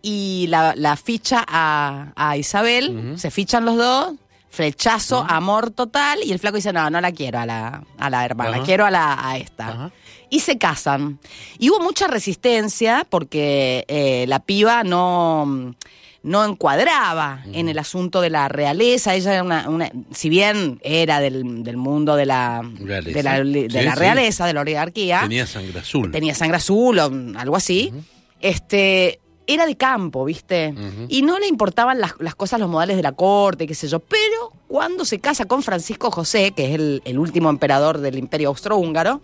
y 0.00 0.46
la, 0.48 0.74
la 0.76 0.96
ficha 0.96 1.44
a, 1.46 2.12
a 2.16 2.36
Isabel, 2.36 3.14
se 3.16 3.30
fichan 3.30 3.64
los 3.64 3.76
dos, 3.76 4.14
flechazo, 4.52 5.24
amor 5.28 5.70
total, 5.70 6.20
y 6.24 6.30
el 6.30 6.38
flaco 6.38 6.56
dice, 6.56 6.72
no, 6.74 6.88
no 6.90 7.00
la 7.00 7.10
quiero 7.10 7.38
a 7.40 7.46
la, 7.46 7.82
a 7.98 8.10
la 8.10 8.24
hermana, 8.24 8.62
quiero 8.62 8.84
a, 8.84 8.90
la, 8.90 9.28
a 9.28 9.38
esta. 9.38 9.90
Y 10.28 10.40
se 10.40 10.58
casan. 10.58 11.18
Y 11.58 11.70
hubo 11.70 11.80
mucha 11.80 12.06
resistencia 12.06 13.06
porque 13.08 13.84
eh, 13.88 14.26
la 14.28 14.40
piba 14.40 14.84
no, 14.84 15.74
no 16.22 16.44
encuadraba 16.44 17.42
en 17.52 17.68
el 17.70 17.78
asunto 17.78 18.20
de 18.20 18.28
la 18.30 18.48
realeza. 18.48 19.14
Ella 19.14 19.32
era 19.34 19.42
una, 19.42 19.68
una- 19.70 19.90
si 20.12 20.28
bien 20.28 20.80
era 20.82 21.18
del, 21.20 21.62
del 21.64 21.76
mundo 21.78 22.14
de 22.16 22.26
la 22.26 22.62
Realeza. 22.78 23.16
de 23.18 23.22
la, 23.22 23.32
de 23.44 23.68
Sí, 23.70 23.84
la 23.84 23.92
sí. 23.94 23.98
realeza, 23.98 24.46
de 24.46 24.52
la 24.54 24.60
oligarquía, 24.60 25.20
Tenía 25.22 25.46
sangre 25.46 25.80
azul. 25.80 26.10
tenía 26.12 26.34
sangre 26.34 26.58
azul 26.58 26.98
o 26.98 27.10
algo 27.38 27.56
así, 27.56 27.92
este 28.40 29.18
era 29.46 29.66
de 29.66 29.76
campo, 29.76 30.24
¿viste? 30.24 30.74
Y 31.08 31.22
no 31.22 31.38
le 31.38 31.46
importaban 31.46 32.00
las, 32.00 32.14
las 32.18 32.34
cosas, 32.34 32.60
los 32.60 32.68
modales 32.68 32.96
de 32.96 33.02
la 33.02 33.12
corte, 33.12 33.66
qué 33.66 33.74
sé 33.74 33.88
yo. 33.88 33.98
Pero 34.00 34.52
cuando 34.68 35.04
se 35.04 35.18
casa 35.18 35.44
con 35.46 35.62
Francisco 35.62 36.10
José, 36.10 36.52
que 36.52 36.66
es 36.66 36.74
el, 36.74 37.02
el 37.04 37.18
último 37.18 37.50
emperador 37.50 37.98
del 37.98 38.18
imperio 38.18 38.48
austrohúngaro, 38.48 39.20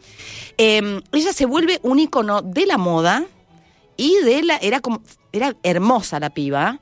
eh, 0.56 1.00
ella 1.12 1.32
se 1.32 1.46
vuelve 1.46 1.78
un 1.82 1.98
icono 1.98 2.42
de 2.42 2.66
la 2.66 2.78
moda 2.78 3.24
y 3.96 4.16
de 4.24 4.42
la. 4.42 4.56
Era, 4.56 4.80
como, 4.80 5.02
era 5.32 5.54
hermosa 5.62 6.20
la 6.20 6.30
piba. 6.30 6.80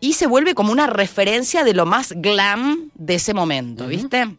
Y 0.00 0.14
se 0.14 0.26
vuelve 0.26 0.54
como 0.54 0.70
una 0.70 0.86
referencia 0.86 1.64
de 1.64 1.72
lo 1.72 1.86
más 1.86 2.12
glam 2.16 2.90
de 2.94 3.14
ese 3.14 3.32
momento, 3.32 3.86
¿viste? 3.86 4.36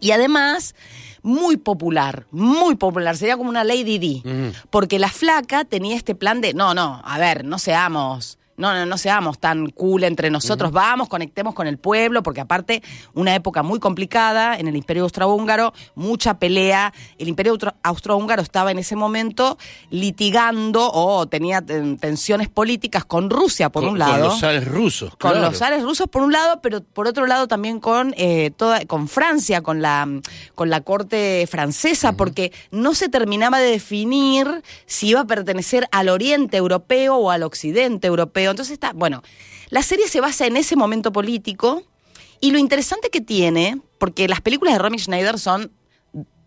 Y 0.00 0.10
además, 0.12 0.74
muy 1.22 1.56
popular, 1.56 2.26
muy 2.30 2.76
popular. 2.76 3.16
Sería 3.16 3.36
como 3.36 3.50
una 3.50 3.64
Lady 3.64 3.98
D. 3.98 4.52
Porque 4.70 4.98
la 4.98 5.08
flaca 5.08 5.64
tenía 5.64 5.96
este 5.96 6.14
plan 6.14 6.40
de, 6.40 6.54
no, 6.54 6.74
no, 6.74 7.02
a 7.04 7.18
ver, 7.18 7.44
no 7.44 7.58
seamos, 7.58 8.38
no, 8.58 8.74
no, 8.74 8.84
no 8.84 8.98
seamos 8.98 9.38
tan 9.38 9.70
cool 9.70 10.04
entre 10.04 10.28
nosotros, 10.30 10.70
vamos, 10.72 11.08
conectemos 11.08 11.54
con 11.54 11.66
el 11.66 11.78
pueblo, 11.78 12.22
porque 12.22 12.42
aparte, 12.42 12.82
una 13.14 13.34
época 13.34 13.62
muy 13.62 13.78
complicada 13.78 14.56
en 14.58 14.68
el 14.68 14.76
Imperio 14.76 15.04
Austrohúngaro, 15.04 15.72
mucha 15.94 16.38
pelea. 16.38 16.92
El 17.18 17.28
Imperio 17.28 17.52
Austro- 17.52 17.74
Austrohúngaro 17.82 18.42
estaba 18.42 18.70
en 18.70 18.78
ese 18.78 18.96
momento 18.96 19.56
litigando 19.90 20.90
o 20.92 21.26
tenía 21.26 21.60
ten- 21.62 21.98
tensiones 21.98 22.48
políticas 22.48 23.04
con 23.04 23.30
Rusia, 23.30 23.70
por 23.70 23.82
con, 23.82 23.92
un 23.92 23.98
lado 23.98 24.12
Con 24.14 24.22
los 24.22 24.40
zares 24.40 24.66
rusos. 24.66 25.10
con 25.16 25.30
claro. 25.32 25.40
los 25.48 25.58
zares 25.58 25.82
rusos 25.82 26.08
por 26.08 26.22
un 26.22 26.32
lado, 26.32 26.60
pero 26.60 26.82
por 26.82 27.06
otro 27.06 27.26
lado 27.26 27.46
también 27.48 27.80
con 27.80 28.14
eh, 28.16 28.50
toda, 28.56 28.84
con 28.86 29.08
Francia, 29.08 29.62
con 29.62 29.82
la 29.82 30.06
con 30.54 30.70
la 30.70 30.80
corte 30.80 31.46
francesa, 31.50 32.12
porque 32.12 32.52
no 32.70 32.94
se 32.94 33.08
terminaba 33.08 33.58
de 33.58 33.70
definir 33.70 34.62
si 34.86 35.08
iba 35.08 35.20
a 35.20 35.24
pertenecer 35.26 35.86
al 35.92 36.08
Oriente 36.08 36.56
europeo 36.56 37.16
o 37.16 37.30
al 37.30 37.42
Occidente 37.42 38.06
europeo. 38.06 38.47
Entonces 38.50 38.72
está, 38.72 38.92
bueno, 38.92 39.22
la 39.70 39.82
serie 39.82 40.08
se 40.08 40.20
basa 40.20 40.46
en 40.46 40.56
ese 40.56 40.76
momento 40.76 41.12
político 41.12 41.82
y 42.40 42.50
lo 42.52 42.58
interesante 42.58 43.10
que 43.10 43.20
tiene, 43.20 43.80
porque 43.98 44.28
las 44.28 44.40
películas 44.40 44.74
de 44.74 44.78
Romy 44.78 44.98
Schneider 44.98 45.38
son 45.38 45.72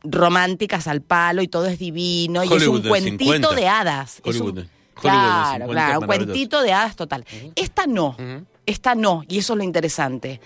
románticas 0.03 0.87
al 0.87 1.01
palo 1.01 1.41
y 1.41 1.47
todo 1.47 1.67
es 1.67 1.77
divino 1.79 2.43
y 2.43 2.47
es 2.47 2.67
un 2.67 2.81
cuentito 2.81 3.23
50. 3.33 3.55
de 3.55 3.67
hadas. 3.67 4.15
Es 4.23 4.35
Hollywood 4.35 4.49
un- 4.49 4.55
del 4.55 4.69
claro, 4.95 5.51
50 5.65 5.67
claro, 5.71 5.99
un 5.99 6.05
cuentito 6.07 6.61
de 6.61 6.73
hadas 6.73 6.95
total. 6.95 7.25
Esta 7.55 7.85
no. 7.87 8.15
Esta 8.67 8.93
no, 8.95 9.23
y 9.27 9.39
eso 9.39 9.53
es 9.53 9.57
lo 9.57 9.63
interesante. 9.63 10.39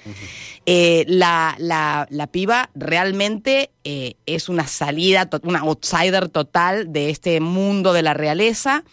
Eh, 0.66 1.04
la, 1.08 1.56
la, 1.60 2.08
la 2.10 2.28
piba 2.28 2.70
realmente 2.74 3.72
eh, 3.84 4.16
es 4.26 4.48
una 4.50 4.66
salida, 4.68 5.30
una 5.44 5.60
outsider 5.60 6.30
total 6.30 6.92
de 6.94 7.10
este 7.10 7.40
mundo 7.42 7.92
de 7.94 8.02
la 8.02 8.14
realeza. 8.14 8.84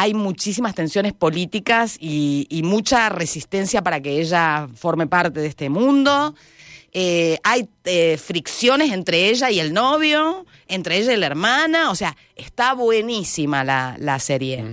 Hay 0.00 0.14
muchísimas 0.14 0.74
tensiones 0.74 1.12
políticas 1.12 1.98
y, 2.00 2.46
y 2.48 2.62
mucha 2.62 3.10
resistencia 3.10 3.82
para 3.82 4.00
que 4.00 4.18
ella 4.18 4.66
forme 4.74 5.06
parte 5.06 5.40
de 5.40 5.46
este 5.46 5.68
mundo. 5.68 6.34
Eh, 6.94 7.36
hay 7.44 7.68
eh, 7.84 8.16
fricciones 8.16 8.92
entre 8.92 9.28
ella 9.28 9.50
y 9.50 9.60
el 9.60 9.74
novio, 9.74 10.46
entre 10.68 10.96
ella 10.96 11.12
y 11.12 11.18
la 11.18 11.26
hermana, 11.26 11.90
o 11.90 11.94
sea, 11.94 12.16
está 12.34 12.72
buenísima 12.72 13.62
la, 13.62 13.94
la 13.98 14.18
serie. 14.20 14.64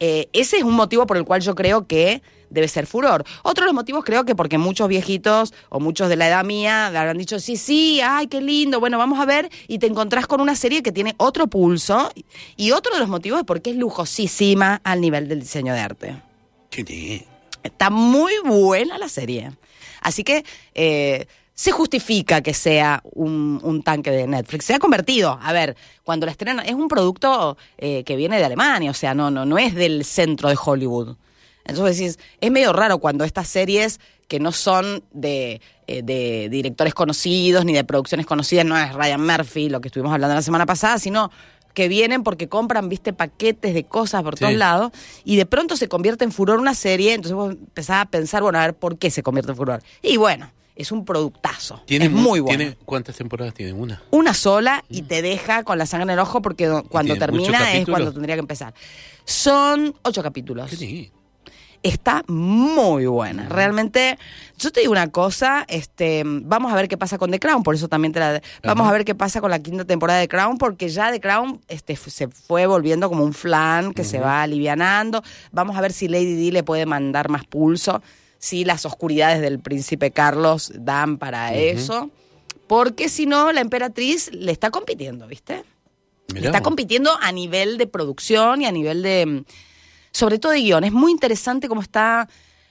Eh, 0.00 0.30
ese 0.32 0.56
es 0.56 0.62
un 0.62 0.74
motivo 0.74 1.06
por 1.06 1.18
el 1.18 1.24
cual 1.26 1.42
yo 1.42 1.54
creo 1.54 1.86
que 1.86 2.22
debe 2.52 2.68
ser 2.68 2.86
furor. 2.86 3.24
Otro 3.42 3.64
de 3.64 3.66
los 3.66 3.74
motivos 3.74 4.04
creo 4.04 4.24
que 4.24 4.34
porque 4.34 4.58
muchos 4.58 4.88
viejitos 4.88 5.52
o 5.68 5.80
muchos 5.80 6.08
de 6.08 6.16
la 6.16 6.28
edad 6.28 6.44
mía 6.44 6.86
habrán 6.86 7.18
dicho, 7.18 7.40
sí, 7.40 7.56
sí, 7.56 8.00
ay, 8.00 8.26
qué 8.26 8.40
lindo, 8.40 8.80
bueno, 8.80 8.98
vamos 8.98 9.18
a 9.18 9.24
ver, 9.24 9.50
y 9.68 9.78
te 9.78 9.86
encontrás 9.86 10.26
con 10.26 10.40
una 10.40 10.54
serie 10.54 10.82
que 10.82 10.92
tiene 10.92 11.14
otro 11.16 11.46
pulso, 11.46 12.12
y 12.56 12.72
otro 12.72 12.94
de 12.94 13.00
los 13.00 13.08
motivos 13.08 13.40
es 13.40 13.46
porque 13.46 13.70
es 13.70 13.76
lujosísima 13.76 14.80
al 14.84 15.00
nivel 15.00 15.28
del 15.28 15.40
diseño 15.40 15.74
de 15.74 15.80
arte. 15.80 16.16
Qué. 16.70 17.26
Está 17.62 17.90
muy 17.90 18.32
buena 18.44 18.98
la 18.98 19.08
serie. 19.08 19.52
Así 20.00 20.24
que 20.24 20.44
eh, 20.74 21.26
se 21.54 21.70
justifica 21.70 22.40
que 22.40 22.54
sea 22.54 23.02
un, 23.12 23.60
un 23.62 23.82
tanque 23.82 24.10
de 24.10 24.26
Netflix. 24.26 24.64
Se 24.64 24.74
ha 24.74 24.78
convertido, 24.78 25.38
a 25.40 25.52
ver, 25.52 25.76
cuando 26.02 26.26
la 26.26 26.32
estrenan, 26.32 26.66
es 26.66 26.74
un 26.74 26.88
producto 26.88 27.56
eh, 27.78 28.02
que 28.04 28.16
viene 28.16 28.38
de 28.38 28.44
Alemania, 28.44 28.90
o 28.90 28.94
sea, 28.94 29.14
no, 29.14 29.30
no, 29.30 29.44
no 29.44 29.58
es 29.58 29.74
del 29.74 30.04
centro 30.04 30.48
de 30.48 30.58
Hollywood. 30.62 31.16
Entonces 31.64 31.98
decís, 31.98 32.18
es 32.40 32.50
medio 32.50 32.72
raro 32.72 32.98
cuando 32.98 33.24
estas 33.24 33.48
series 33.48 34.00
que 34.28 34.40
no 34.40 34.50
son 34.52 35.04
de, 35.12 35.60
eh, 35.86 36.02
de 36.02 36.48
directores 36.50 36.94
conocidos 36.94 37.64
ni 37.64 37.72
de 37.72 37.84
producciones 37.84 38.26
conocidas, 38.26 38.64
no 38.64 38.78
es 38.78 38.92
Ryan 38.94 39.24
Murphy, 39.24 39.68
lo 39.68 39.80
que 39.80 39.88
estuvimos 39.88 40.12
hablando 40.12 40.34
la 40.34 40.42
semana 40.42 40.64
pasada, 40.66 40.98
sino 40.98 41.30
que 41.74 41.88
vienen 41.88 42.22
porque 42.22 42.48
compran, 42.48 42.88
viste, 42.88 43.12
paquetes 43.12 43.72
de 43.74 43.84
cosas 43.84 44.22
por 44.22 44.36
Sí. 44.36 44.40
todos 44.44 44.54
lados 44.54 44.92
y 45.24 45.36
de 45.36 45.46
pronto 45.46 45.76
se 45.76 45.88
convierte 45.88 46.24
en 46.24 46.32
furor 46.32 46.58
una 46.60 46.74
serie, 46.74 47.14
entonces 47.14 47.34
vos 47.34 47.52
empezás 47.52 48.02
a 48.02 48.04
pensar, 48.06 48.42
bueno, 48.42 48.58
a 48.58 48.62
ver 48.66 48.74
por 48.74 48.98
qué 48.98 49.10
se 49.10 49.22
convierte 49.22 49.52
en 49.52 49.56
furor. 49.56 49.82
Y 50.02 50.16
bueno, 50.18 50.50
es 50.76 50.92
un 50.92 51.04
productazo, 51.04 51.82
¿Tiene 51.86 52.06
es 52.06 52.10
mu- 52.10 52.22
muy 52.22 52.40
bueno. 52.40 52.58
tiene- 52.58 52.76
¿Cuántas 52.84 53.16
temporadas 53.16 53.52
tiene? 53.54 53.72
Una. 53.74 54.02
Una 54.10 54.32
sola 54.34 54.84
y 54.88 55.02
te 55.02 55.20
deja 55.22 55.62
con 55.64 55.76
la 55.78 55.84
sangre 55.86 56.04
en 56.04 56.10
el 56.10 56.18
ojo 56.18 56.40
porque 56.42 56.66
do- 56.66 56.82
cuando 56.84 57.16
termina 57.16 57.72
es 57.74 57.86
cuando 57.86 58.12
tendría 58.12 58.34
que 58.36 58.40
empezar. 58.40 58.72
Son 59.24 59.94
ocho 60.02 60.22
capítulos 60.22 60.78
lindo. 60.78 61.12
Está 61.82 62.24
muy 62.28 63.06
buena. 63.06 63.48
Realmente, 63.48 64.18
yo 64.58 64.70
te 64.70 64.80
digo 64.80 64.92
una 64.92 65.10
cosa, 65.10 65.64
este, 65.68 66.22
vamos 66.24 66.72
a 66.72 66.76
ver 66.76 66.88
qué 66.88 66.96
pasa 66.96 67.18
con 67.18 67.30
The 67.30 67.38
Crown, 67.38 67.62
por 67.62 67.74
eso 67.74 67.88
también 67.88 68.12
te 68.12 68.20
la 68.20 68.40
vamos 68.62 68.88
a 68.88 68.92
ver 68.92 69.04
qué 69.04 69.14
pasa 69.14 69.40
con 69.40 69.50
la 69.50 69.58
quinta 69.58 69.84
temporada 69.84 70.20
de 70.20 70.28
Crown, 70.28 70.58
porque 70.58 70.88
ya 70.88 71.10
The 71.10 71.20
Crown 71.20 71.60
este, 71.68 71.96
se 71.96 72.28
fue 72.28 72.66
volviendo 72.66 73.08
como 73.08 73.24
un 73.24 73.32
flan 73.32 73.92
que 73.92 74.04
se 74.04 74.20
va 74.20 74.42
alivianando. 74.42 75.22
Vamos 75.50 75.76
a 75.76 75.80
ver 75.80 75.92
si 75.92 76.08
Lady 76.08 76.34
Di 76.34 76.50
le 76.50 76.62
puede 76.62 76.86
mandar 76.86 77.28
más 77.28 77.44
pulso, 77.44 78.02
si 78.38 78.64
las 78.64 78.86
oscuridades 78.86 79.40
del 79.40 79.58
príncipe 79.58 80.10
Carlos 80.10 80.72
dan 80.74 81.18
para 81.18 81.54
eso. 81.54 82.10
Porque 82.66 83.08
si 83.08 83.26
no, 83.26 83.52
la 83.52 83.60
emperatriz 83.60 84.30
le 84.32 84.52
está 84.52 84.70
compitiendo, 84.70 85.26
¿viste? 85.26 85.64
Mirá 86.32 86.46
Está 86.46 86.62
compitiendo 86.62 87.10
a 87.20 87.30
nivel 87.30 87.76
de 87.76 87.86
producción 87.86 88.62
y 88.62 88.66
a 88.66 88.72
nivel 88.72 89.02
de, 89.02 89.44
sobre 90.12 90.38
todo 90.38 90.52
de 90.52 90.60
guion. 90.60 90.84
Es 90.84 90.92
muy 90.92 91.10
interesante 91.10 91.68
cómo 91.68 91.80
está 91.80 92.28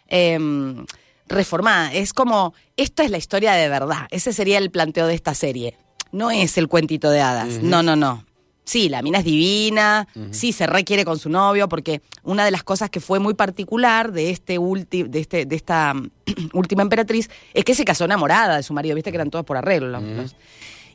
em, 0.07 0.86
reformada. 1.27 1.93
Es 1.93 2.13
como, 2.13 2.53
esta 2.77 3.03
es 3.03 3.12
la 3.12 3.17
historia 3.17 3.53
de 3.53 3.67
verdad. 3.69 4.07
Ese 4.12 4.33
sería 4.33 4.57
el 4.57 4.71
planteo 4.71 5.07
de 5.07 5.15
esta 5.15 5.33
serie. 5.33 5.77
No 6.12 6.29
es 6.31 6.57
el 6.57 6.67
cuentito 6.67 7.10
de 7.10 7.21
hadas. 7.21 7.62
No, 7.62 7.83
no, 7.83 7.95
no. 7.95 8.25
Sí, 8.63 8.89
la 8.89 9.01
mina 9.01 9.17
es 9.17 9.25
divina, 9.25 10.07
sí, 10.29 10.53
se 10.53 10.67
requiere 10.67 11.03
con 11.03 11.17
su 11.17 11.29
novio, 11.29 11.67
porque 11.67 12.01
una 12.24 12.45
de 12.45 12.51
las 12.51 12.63
cosas 12.63 12.89
que 12.89 13.00
fue 13.00 13.19
muy 13.19 13.33
particular 13.33 14.12
de 14.12 14.29
este 14.29 14.60
ulti, 14.60 15.03
de 15.03 15.19
este, 15.19 15.45
de 15.45 15.55
esta 15.55 15.93
última 16.53 16.83
emperatriz 16.83 17.29
es 17.53 17.65
que 17.65 17.74
se 17.74 17.83
casó 17.83 18.05
enamorada 18.05 18.57
de 18.57 18.63
su 18.63 18.74
marido, 18.74 18.95
viste 18.95 19.12
que 19.12 19.17
eran 19.17 19.31
todos 19.31 19.45
por 19.45 19.57
arreglo. 19.57 20.00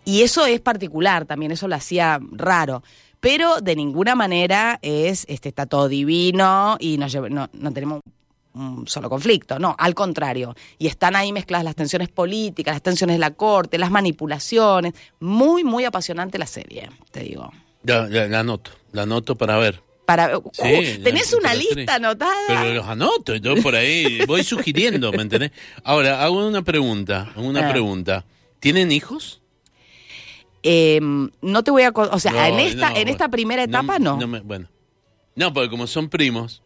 y 0.04 0.22
eso 0.22 0.46
es 0.46 0.60
particular 0.60 1.26
también, 1.26 1.50
eso 1.50 1.66
lo 1.66 1.74
hacía 1.74 2.20
raro. 2.30 2.82
Pero 3.20 3.60
de 3.60 3.74
ninguna 3.76 4.14
manera 4.14 4.78
es, 4.82 5.24
este, 5.28 5.48
está 5.48 5.66
todo 5.66 5.88
divino 5.88 6.76
y 6.78 6.98
nos 6.98 7.12
lleva- 7.12 7.28
no, 7.28 7.48
no 7.52 7.72
tenemos 7.72 8.00
un 8.54 8.86
solo 8.88 9.10
conflicto, 9.10 9.58
no, 9.58 9.74
al 9.78 9.94
contrario. 9.94 10.54
Y 10.78 10.86
están 10.86 11.14
ahí 11.16 11.32
mezcladas 11.32 11.64
las 11.64 11.74
tensiones 11.74 12.08
políticas, 12.08 12.74
las 12.74 12.82
tensiones 12.82 13.16
de 13.16 13.20
la 13.20 13.32
corte, 13.32 13.78
las 13.78 13.90
manipulaciones. 13.90 14.94
Muy, 15.20 15.64
muy 15.64 15.84
apasionante 15.84 16.38
la 16.38 16.46
serie, 16.46 16.88
te 17.10 17.20
digo. 17.20 17.52
Ya, 17.82 18.08
ya, 18.08 18.26
la 18.28 18.40
anoto, 18.40 18.70
la 18.92 19.02
anoto 19.02 19.36
para 19.36 19.56
ver. 19.58 19.82
Para, 20.06 20.36
Sí, 20.52 20.96
Uh, 21.00 21.02
¿Tenés 21.02 21.32
una 21.34 21.52
lista 21.52 21.96
anotada? 21.96 22.32
Pero 22.46 22.74
los 22.74 22.86
anoto, 22.86 23.34
yo 23.36 23.56
por 23.62 23.74
ahí 23.74 24.20
voy 24.26 24.44
sugiriendo, 24.44 25.10
¿me 25.12 25.22
entendés? 25.22 25.50
Ahora, 25.82 26.22
hago 26.22 26.46
una 26.46 26.62
pregunta, 26.62 27.32
una 27.36 27.68
Ah. 27.68 27.70
pregunta. 27.72 28.24
¿Tienen 28.60 28.90
hijos? 28.92 29.40
Eh, 30.68 31.00
no 31.42 31.62
te 31.62 31.70
voy 31.70 31.82
a... 31.84 31.90
O 31.94 32.18
sea, 32.18 32.32
No, 32.32 32.44
en 32.44 32.58
esta, 32.58 32.90
no, 32.90 32.96
en 32.96 33.08
esta 33.08 33.28
primera 33.28 33.62
etapa 33.62 33.98
no. 34.00 34.16
me- 34.26 34.40
bueno. 34.40 34.68
No, 35.36 35.52
porque 35.52 35.70
como 35.70 35.86
son 35.86 36.08
primos. 36.08 36.62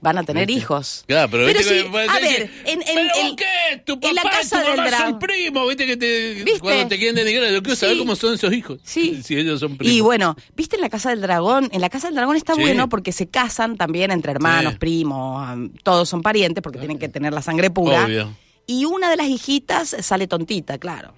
Van 0.00 0.16
a 0.16 0.22
tener 0.24 0.46
¿viste? 0.46 0.62
hijos. 0.62 1.04
Claro, 1.06 1.28
pero, 1.30 1.44
viste 1.46 1.62
sí, 1.62 1.68
que 1.84 1.90
puede 1.90 2.08
a 2.08 2.14
ver, 2.14 2.50
que, 2.50 2.72
en, 2.72 2.80
en, 2.80 2.86
¿Pero 2.94 3.10
en- 3.28 3.36
qué? 3.36 3.44
Tu 3.84 4.00
papá 4.00 4.08
en 4.08 4.14
la 4.14 4.22
casa 4.22 4.60
tu 4.62 4.66
del 4.68 4.76
mamá 4.78 4.88
dragón. 4.88 5.10
son 5.10 5.18
primos, 5.18 5.68
viste 5.68 5.86
que 5.86 5.96
te, 5.98 6.34
¿Viste? 6.44 6.60
cuando 6.60 6.88
te 6.88 6.96
quieren 6.96 7.14
denigrar, 7.14 7.52
yo 7.52 7.62
quiero 7.62 7.76
saber 7.76 7.98
cómo 7.98 8.16
son 8.16 8.34
esos 8.34 8.52
hijos. 8.54 8.78
Sí. 8.84 9.20
Si 9.24 9.36
ellos 9.36 9.60
son 9.60 9.76
primos. 9.76 9.94
Y 9.94 10.00
bueno, 10.00 10.34
¿viste 10.56 10.76
en 10.76 10.82
la 10.82 10.88
Casa 10.88 11.10
del 11.10 11.20
Dragón? 11.20 11.68
En 11.72 11.80
la 11.82 11.90
Casa 11.90 12.06
del 12.08 12.14
Dragón 12.16 12.36
está 12.36 12.54
Sí. 12.54 12.60
bueno 12.62 12.88
porque 12.88 13.12
se 13.12 13.28
casan 13.28 13.76
también 13.76 14.10
entre 14.12 14.32
hermanos, 14.32 14.72
Sí. 14.74 14.78
primos, 14.78 15.46
todos 15.82 16.08
son 16.08 16.22
parientes 16.22 16.62
porque 16.62 16.78
tienen 16.78 16.98
que 16.98 17.10
tener 17.10 17.34
la 17.34 17.42
sangre 17.42 17.68
pura. 17.70 18.06
Obvio. 18.06 18.34
Y 18.66 18.86
una 18.86 19.10
de 19.10 19.16
las 19.16 19.28
hijitas 19.28 19.94
sale 20.00 20.26
tontita, 20.26 20.78
claro. 20.78 21.12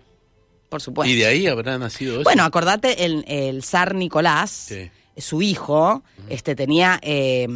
Por 0.69 0.81
supuesto. 0.83 1.13
Y 1.13 1.17
de 1.17 1.27
ahí 1.27 1.47
habrá 1.47 1.79
nacido 1.79 2.15
eso. 2.17 2.25
Bueno, 2.25 2.45
acordate, 2.45 3.05
el, 3.05 3.25
el 3.29 3.63
zar 3.63 3.95
Nicolás, 3.95 4.51
Sí. 4.51 4.91
su 5.17 5.41
hijo, 5.43 6.03
este 6.29 6.55
tenía, 6.55 6.99
eh, 7.03 7.49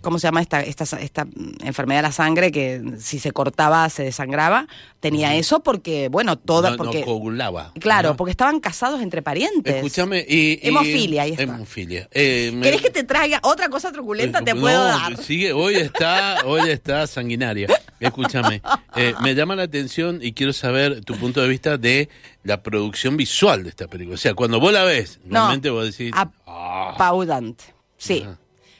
¿cómo 0.00 0.18
se 0.18 0.28
llama 0.28 0.40
esta, 0.40 0.62
esta, 0.62 0.84
esta 0.98 1.26
enfermedad 1.64 1.98
de 1.98 2.02
la 2.08 2.12
sangre 2.12 2.50
que 2.52 2.80
si 2.98 3.18
se 3.18 3.32
cortaba 3.32 3.88
se 3.90 4.04
desangraba? 4.04 4.66
Tenía 5.00 5.34
eso 5.36 5.60
porque, 5.60 6.08
bueno, 6.08 6.36
toda, 6.38 6.70
no, 6.70 6.76
no 6.76 6.84
porque... 6.84 7.02
coagulaba. 7.04 7.72
Claro, 7.78 8.16
porque 8.16 8.30
estaban 8.30 8.60
casados 8.60 9.00
entre 9.02 9.22
parientes. 9.22 9.74
Escúchame. 9.76 10.24
Y, 10.28 10.58
Hemofilia, 10.62 11.22
ahí 11.22 11.32
está. 11.32 11.42
Hemofilia. 11.42 12.08
Eh, 12.12 12.50
me- 12.54 12.62
¿Querés 12.62 12.80
que 12.80 12.90
te 12.90 13.04
traiga 13.04 13.40
otra 13.42 13.68
cosa 13.68 13.92
truculenta? 13.92 14.40
Te 14.42 14.54
No, 14.54 14.60
puedo 14.62 14.82
dar. 14.82 15.16
Sigue, 15.22 15.52
hoy 15.52 15.74
está, 15.76 16.38
hoy 16.46 16.70
está 16.70 17.06
sanguinaria. 17.06 17.68
Escúchame, 18.00 18.62
eh, 18.96 19.14
me 19.22 19.34
llama 19.34 19.54
la 19.56 19.62
atención 19.64 20.18
y 20.22 20.32
quiero 20.32 20.52
saber 20.52 21.02
tu 21.04 21.14
punto 21.16 21.40
de 21.40 21.48
vista 21.48 21.78
de 21.78 22.08
la 22.46 22.62
producción 22.62 23.16
visual 23.16 23.62
de 23.64 23.70
esta 23.70 23.86
película. 23.88 24.14
O 24.14 24.18
sea, 24.18 24.34
cuando 24.34 24.60
vos 24.60 24.72
la 24.72 24.84
ves, 24.84 25.18
No, 25.24 25.40
realmente 25.40 25.70
vos 25.70 25.84
decís, 25.84 26.12
ap- 26.14 26.32
"Ah". 26.46 26.94
Sí. 27.98 28.24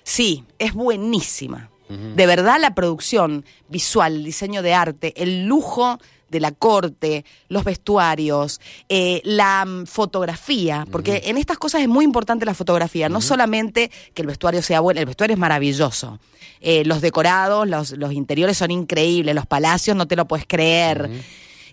Sí, 0.05 0.45
es 0.59 0.73
buenísima. 0.73 1.71
De 1.89 2.27
verdad 2.27 2.57
la 2.61 2.75
producción 2.75 3.45
visual, 3.69 4.17
el 4.17 4.25
diseño 4.25 4.61
de 4.63 4.75
arte, 4.75 5.15
el 5.23 5.47
lujo 5.47 5.99
de 6.31 6.41
la 6.41 6.51
corte, 6.51 7.25
los 7.49 7.63
vestuarios, 7.63 8.61
eh, 8.89 9.21
la 9.25 9.65
mm, 9.65 9.87
fotografía, 9.87 10.85
porque 10.91 11.23
en 11.27 11.39
estas 11.39 11.59
cosas 11.59 11.83
es 11.83 11.89
muy 11.89 12.05
importante 12.05 12.45
la 12.45 12.55
fotografía, 12.55 13.09
no 13.09 13.21
solamente 13.21 13.93
que 14.15 14.23
el 14.23 14.27
vestuario 14.29 14.63
sea 14.63 14.81
bueno, 14.81 14.99
el 14.99 15.07
vestuario 15.07 15.35
es 15.35 15.39
maravilloso, 15.41 16.19
Eh, 16.61 16.85
los 16.87 17.01
decorados, 17.03 17.69
los, 17.69 17.91
los 17.93 18.13
interiores 18.13 18.57
son 18.57 18.71
increíbles, 18.71 19.35
los 19.35 19.47
palacios 19.47 19.95
no 19.97 20.07
te 20.09 20.17
lo 20.17 20.25
puedes 20.27 20.47
creer, 20.49 21.09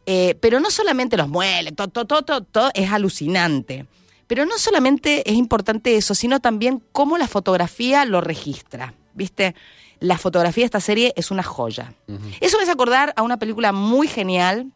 Eh, 0.06 0.36
pero 0.42 0.60
no 0.60 0.70
solamente 0.70 1.16
los 1.18 1.30
muebles, 1.30 1.76
todo, 1.76 1.88
todo, 1.88 2.22
todo, 2.24 2.42
todo 2.42 2.70
es 2.74 2.92
alucinante. 2.92 3.86
Pero 4.28 4.46
no 4.46 4.58
solamente 4.58 5.30
es 5.30 5.36
importante 5.36 5.96
eso, 5.96 6.16
sino 6.16 6.40
también 6.40 6.82
cómo 6.92 7.18
la 7.18 7.28
fotografía 7.28 8.06
lo 8.06 8.20
registra. 8.22 8.94
¿Viste? 9.14 9.54
La 10.00 10.18
fotografía 10.18 10.64
de 10.64 10.66
esta 10.66 10.80
serie 10.82 11.14
es 11.16 11.30
una 11.32 11.44
joya. 11.44 11.94
Eso 12.42 12.58
me 12.58 12.64
hace 12.64 12.72
acordar 12.72 13.14
a 13.16 13.22
una 13.22 13.38
película 13.38 13.72
muy 13.72 14.08
genial 14.08 14.72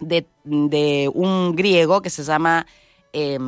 de, 0.00 0.26
de 0.44 1.10
un 1.12 1.54
griego 1.56 2.00
que 2.00 2.10
se 2.10 2.22
llama. 2.24 2.66
eh, 3.12 3.38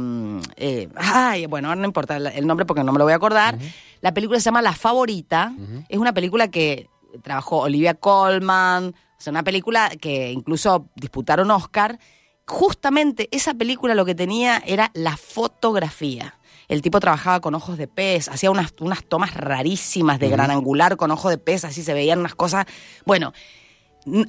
eh, 0.56 0.88
ay, 0.96 1.46
bueno, 1.46 1.68
ahora 1.68 1.80
no 1.80 1.86
importa 1.86 2.16
el 2.16 2.26
el 2.26 2.46
nombre 2.46 2.66
porque 2.66 2.84
no 2.84 2.92
me 2.92 2.98
lo 2.98 3.04
voy 3.04 3.12
a 3.12 3.16
acordar. 3.16 3.58
La 4.00 4.12
película 4.12 4.38
se 4.40 4.44
llama 4.46 4.60
La 4.60 4.74
Favorita. 4.74 5.54
Es 5.88 5.98
una 5.98 6.12
película 6.12 6.48
que 6.48 6.88
trabajó 7.22 7.58
Olivia 7.60 7.94
Colman. 7.94 8.94
Una 9.30 9.42
película 9.42 9.90
que 10.00 10.30
incluso 10.32 10.88
disputaron 10.96 11.50
Oscar. 11.50 11.98
Justamente 12.46 13.28
esa 13.32 13.54
película 13.54 13.94
lo 13.94 14.04
que 14.04 14.14
tenía 14.14 14.62
era 14.66 14.90
la 14.94 15.16
fotografía. 15.16 16.38
El 16.68 16.82
tipo 16.82 17.00
trabajaba 17.00 17.40
con 17.40 17.54
ojos 17.54 17.78
de 17.78 17.88
pez, 17.88 18.28
hacía 18.28 18.50
unas, 18.50 18.74
unas 18.80 19.04
tomas 19.04 19.34
rarísimas 19.34 20.18
de 20.18 20.28
gran 20.28 20.50
angular 20.50 20.96
con 20.96 21.10
ojos 21.10 21.30
de 21.30 21.38
pez, 21.38 21.64
así 21.64 21.82
se 21.82 21.94
veían 21.94 22.18
unas 22.20 22.34
cosas. 22.34 22.66
Bueno, 23.04 23.32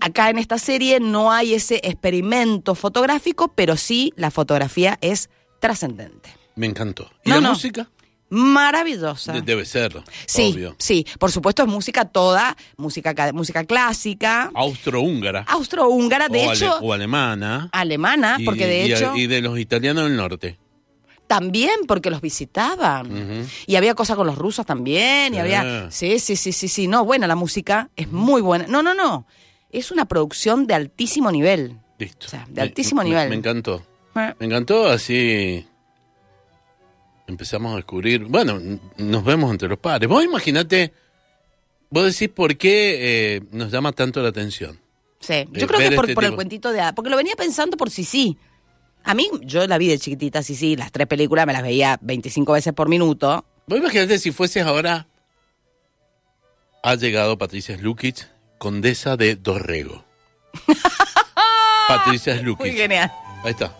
acá 0.01 0.29
en 0.29 0.37
esta 0.37 0.57
serie 0.57 0.99
no 0.99 1.31
hay 1.31 1.53
ese 1.53 1.79
experimento 1.83 2.75
fotográfico, 2.75 3.49
pero 3.53 3.77
sí 3.77 4.13
la 4.15 4.31
fotografía 4.31 4.97
es 5.01 5.29
trascendente. 5.59 6.29
Me 6.55 6.67
encantó. 6.67 7.09
¿Y 7.23 7.29
No, 7.29 7.35
la 7.35 7.41
no. 7.41 7.49
música? 7.51 7.89
Maravillosa. 8.35 9.33
De- 9.33 9.41
debe 9.41 9.65
ser, 9.65 10.03
sí, 10.25 10.51
obvio. 10.53 10.75
sí, 10.77 11.05
por 11.19 11.31
supuesto 11.31 11.63
es 11.63 11.67
música 11.69 12.05
toda, 12.05 12.55
música, 12.77 13.13
ca- 13.15 13.33
música 13.33 13.63
clásica, 13.63 14.51
Austrohúngara. 14.53 15.45
austrohúngara, 15.47 16.27
de 16.29 16.39
o, 16.39 16.49
ale- 16.49 16.53
hecho, 16.53 16.77
o 16.81 16.93
alemana. 16.93 17.69
alemana, 17.71 18.35
Y- 18.39 18.45
porque 18.45 18.67
de 18.67 18.87
y- 18.87 18.93
hecho 18.93 19.15
Y 19.15 19.27
de 19.27 19.41
los 19.41 19.57
italianos 19.57 20.03
del 20.05 20.15
norte. 20.17 20.57
también 21.27 21.71
porque 21.87 22.09
los 22.11 22.21
visitaban. 22.21 23.47
Y 23.65 23.75
había 23.77 23.95
cosas 23.95 24.15
con 24.15 24.27
los 24.27 24.37
rusos 24.37 24.65
también, 24.65 25.33
y 25.33 25.37
Sí. 25.37 25.41
había... 25.41 25.89
Sí, 25.91 26.19
sí, 26.19 26.35
sí, 26.35 26.51
sí, 26.51 26.67
sí, 26.67 26.87
no, 26.87 27.03
buena 27.05 27.25
la 27.27 27.35
música, 27.35 27.89
es 27.95 28.11
muy 28.11 28.41
buena. 28.41 28.67
No, 28.67 28.83
no, 28.83 28.93
no, 28.93 29.25
es 29.71 29.89
una 29.91 30.05
producción 30.05 30.67
de 30.67 30.75
altísimo 30.75 31.31
nivel. 31.31 31.79
Listo. 31.97 32.27
O 32.27 32.29
sea, 32.29 32.45
de 32.49 32.61
altísimo 32.61 33.01
me- 33.01 33.09
nivel. 33.09 33.29
Me 33.29 33.35
encantó. 33.35 33.81
Eh, 34.15 34.33
Me 34.39 34.45
encantó 34.45 34.87
así. 34.87 35.65
Empezamos 37.27 37.73
a 37.73 37.75
descubrir. 37.77 38.25
Bueno, 38.25 38.59
nos 38.97 39.23
vemos 39.23 39.51
entre 39.51 39.67
los 39.67 39.79
pares. 39.79 40.07
Vos 40.07 40.23
imaginate. 40.23 40.93
Vos 41.89 42.03
decís 42.05 42.29
por 42.33 42.55
qué 42.57 43.35
eh, 43.37 43.41
nos 43.51 43.71
llama 43.71 43.91
tanto 43.93 44.21
la 44.21 44.29
atención. 44.29 44.79
Sí, 45.19 45.45
yo 45.51 45.63
Eh, 45.65 45.67
creo 45.67 45.79
que 45.79 45.95
por, 45.95 46.05
este 46.05 46.15
por 46.15 46.25
el 46.25 46.35
cuentito 46.35 46.71
de... 46.71 46.81
Porque 46.93 47.09
lo 47.09 47.17
venía 47.17 47.35
pensando 47.35 47.77
por 47.77 47.89
sí, 47.89 48.03
sí. 48.03 48.37
A 49.03 49.13
mí, 49.13 49.29
yo 49.41 49.65
la 49.67 49.77
vi 49.77 49.87
de 49.87 49.97
chiquitita, 49.99 50.41
sí, 50.43 50.55
sí, 50.55 50.75
las 50.75 50.91
tres 50.91 51.07
películas 51.07 51.45
me 51.45 51.53
las 51.53 51.61
veía 51.63 51.97
25 52.01 52.53
veces 52.53 52.73
por 52.73 52.89
minuto. 52.89 53.45
Vos 53.67 53.79
imaginate 53.79 54.17
si 54.19 54.31
fueses 54.31 54.63
ahora. 54.65 55.07
Ha 56.83 56.95
llegado 56.95 57.37
Patricia 57.37 57.77
Slukic, 57.77 58.27
condesa 58.57 59.15
de 59.17 59.35
Dorrego. 59.35 60.03
Patricia 61.87 62.37
Slukic. 62.39 62.65
Muy 62.65 62.75
genial. 62.75 63.11
Ahí 63.43 63.51
está. 63.51 63.75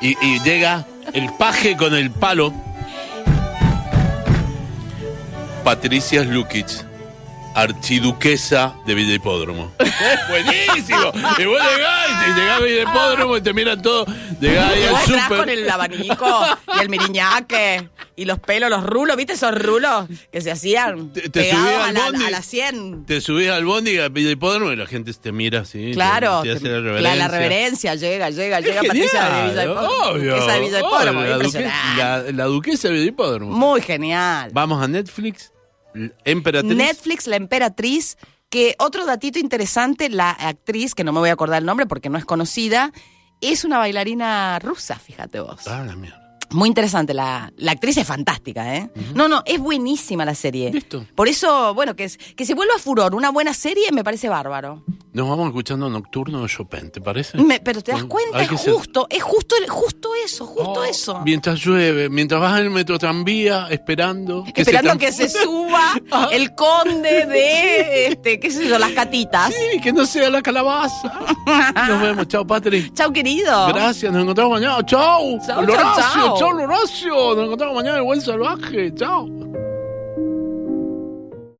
Y, 0.00 0.16
y 0.24 0.40
llega 0.42 0.86
el 1.14 1.32
paje 1.38 1.76
con 1.76 1.94
el 1.94 2.10
palo. 2.10 2.52
Patricia 5.66 6.22
Lukic, 6.22 6.68
archiduquesa 7.56 8.76
de 8.86 8.94
Villa 8.94 9.14
Hipódromo. 9.14 9.72
¡Es 9.80 9.90
buenísimo! 10.28 11.10
Y 11.38 11.44
vos 11.44 11.58
llegás, 11.60 12.28
y 12.28 12.38
llegás 12.38 12.60
a 12.60 12.64
Villa 12.64 12.82
Hipódromo 12.82 13.36
y 13.36 13.40
te 13.40 13.52
miran 13.52 13.82
todo. 13.82 14.06
Llegás 14.40 14.72
ahí 14.72 14.84
al 14.84 14.96
súper. 15.04 15.38
con 15.38 15.48
el 15.48 15.68
abanico 15.68 16.46
y 16.78 16.82
el 16.82 16.88
miriñaque 16.88 17.88
y 18.14 18.26
los 18.26 18.38
pelos, 18.38 18.70
los 18.70 18.82
rulos, 18.84 19.16
¿viste 19.16 19.32
esos 19.34 19.54
rulos 19.60 20.06
que 20.30 20.40
se 20.40 20.50
hacían 20.50 21.12
Te- 21.12 21.28
te 21.30 21.50
subías 21.50 21.66
a 21.80 21.86
al 21.88 21.94
bondi. 21.96 22.24
a 22.26 22.30
la 22.30 22.42
100? 22.42 23.04
Te 23.06 23.20
subís 23.20 23.50
al 23.50 23.64
bondi 23.64 23.98
a 23.98 24.08
Villa 24.08 24.30
Hipódromo 24.30 24.70
y 24.72 24.76
la 24.76 24.86
gente 24.86 25.12
te 25.14 25.32
mira 25.32 25.60
así. 25.62 25.90
Claro, 25.94 26.42
te, 26.42 26.52
hace 26.52 26.60
te- 26.60 26.68
la 26.68 26.80
la, 26.80 26.82
reverencia. 26.92 27.16
la 27.16 27.28
reverencia 27.28 27.94
llega, 27.96 28.30
llega, 28.30 28.60
llega 28.60 28.82
Patricia 28.82 29.24
de 29.24 29.50
Villa 29.50 29.64
Hipódromo. 29.64 29.88
obvio, 30.10 30.34
Duquesa 30.36 30.52
de 30.52 30.60
Villa 30.60 30.78
Hipódromo, 30.78 31.20
obvio, 31.20 31.30
la, 31.30 31.36
duque- 31.36 31.46
impresionante. 31.58 32.02
la- 32.02 32.32
la 32.32 32.44
duquesa 32.44 32.88
de 32.88 32.94
Villa 32.94 33.06
Hipódromo. 33.06 33.52
Muy 33.52 33.80
genial. 33.80 34.50
Vamos 34.52 34.82
a 34.82 34.88
Netflix. 34.88 35.52
Emperatriz. 36.24 36.76
Netflix, 36.76 37.26
La 37.26 37.36
Emperatriz, 37.36 38.16
que 38.48 38.74
otro 38.78 39.06
datito 39.06 39.38
interesante, 39.38 40.08
la 40.08 40.30
actriz, 40.30 40.94
que 40.94 41.04
no 41.04 41.12
me 41.12 41.20
voy 41.20 41.30
a 41.30 41.32
acordar 41.32 41.60
el 41.60 41.66
nombre 41.66 41.86
porque 41.86 42.08
no 42.08 42.18
es 42.18 42.24
conocida, 42.24 42.92
es 43.40 43.64
una 43.64 43.78
bailarina 43.78 44.58
rusa, 44.58 44.98
fíjate 44.98 45.40
vos. 45.40 45.66
Ah, 45.66 45.84
la 45.86 45.96
mierda. 45.96 46.25
Muy 46.50 46.68
interesante, 46.68 47.12
la, 47.12 47.52
la 47.56 47.72
actriz 47.72 47.96
es 47.96 48.06
fantástica, 48.06 48.74
¿eh? 48.76 48.90
No, 49.14 49.28
no, 49.28 49.42
es 49.44 49.58
buenísima 49.58 50.24
la 50.24 50.34
serie. 50.34 50.70
Listo. 50.72 51.04
Por 51.14 51.28
eso, 51.28 51.74
bueno, 51.74 51.96
que, 51.96 52.04
es, 52.04 52.16
que 52.18 52.44
se 52.46 52.54
vuelva 52.54 52.74
furor, 52.78 53.14
una 53.14 53.30
buena 53.30 53.52
serie 53.52 53.90
me 53.92 54.04
parece 54.04 54.28
bárbaro. 54.28 54.82
Nos 55.12 55.28
vamos 55.28 55.46
escuchando 55.48 55.88
Nocturno 55.88 56.42
de 56.42 56.48
Chopin, 56.48 56.90
¿te 56.90 57.00
parece? 57.00 57.38
Me- 57.38 57.58
pero 57.60 57.80
te 57.82 57.92
das 57.92 58.04
cuenta, 58.04 58.42
es 58.42 58.48
ser- 58.60 58.74
justo, 58.74 59.06
es 59.10 59.22
justo, 59.22 59.56
justo 59.68 60.08
eso, 60.24 60.46
justo 60.46 60.80
Oh, 60.80 60.84
eso. 60.84 61.20
Mientras 61.24 61.58
llueve, 61.60 62.08
mientras 62.10 62.40
vas 62.40 62.58
en 62.60 62.66
el 62.66 62.70
metro 62.70 62.98
tranvía, 62.98 63.66
esperando. 63.70 64.44
que 64.54 64.60
Esperando 64.62 64.92
se 64.92 64.98
que 64.98 65.12
se 65.12 65.28
suba 65.44 65.94
el 66.32 66.54
conde 66.54 67.26
de, 67.26 68.06
este, 68.08 68.38
qué 68.38 68.50
sé 68.50 68.68
yo, 68.68 68.78
las 68.78 68.92
catitas. 68.92 69.52
Sí, 69.54 69.80
que 69.80 69.92
no 69.92 70.04
sea 70.06 70.28
la 70.30 70.42
calabaza. 70.42 71.12
Nos 71.88 72.02
vemos, 72.02 72.28
chao, 72.28 72.46
Patri. 72.46 72.90
Chau, 72.92 73.12
querido. 73.12 73.68
Gracias, 73.68 74.12
nos 74.12 74.22
encontramos 74.22 74.60
mañana. 74.60 74.84
Chao. 74.84 75.38
Chao, 75.46 75.64
chao, 75.66 76.35
chao. 76.38 76.48
Horacio. 76.50 77.34
Nos 77.34 77.44
encontramos 77.44 77.76
mañana 77.76 77.98
en 77.98 78.04
buen 78.04 78.20
salvaje. 78.20 78.94
Chao. 78.94 79.28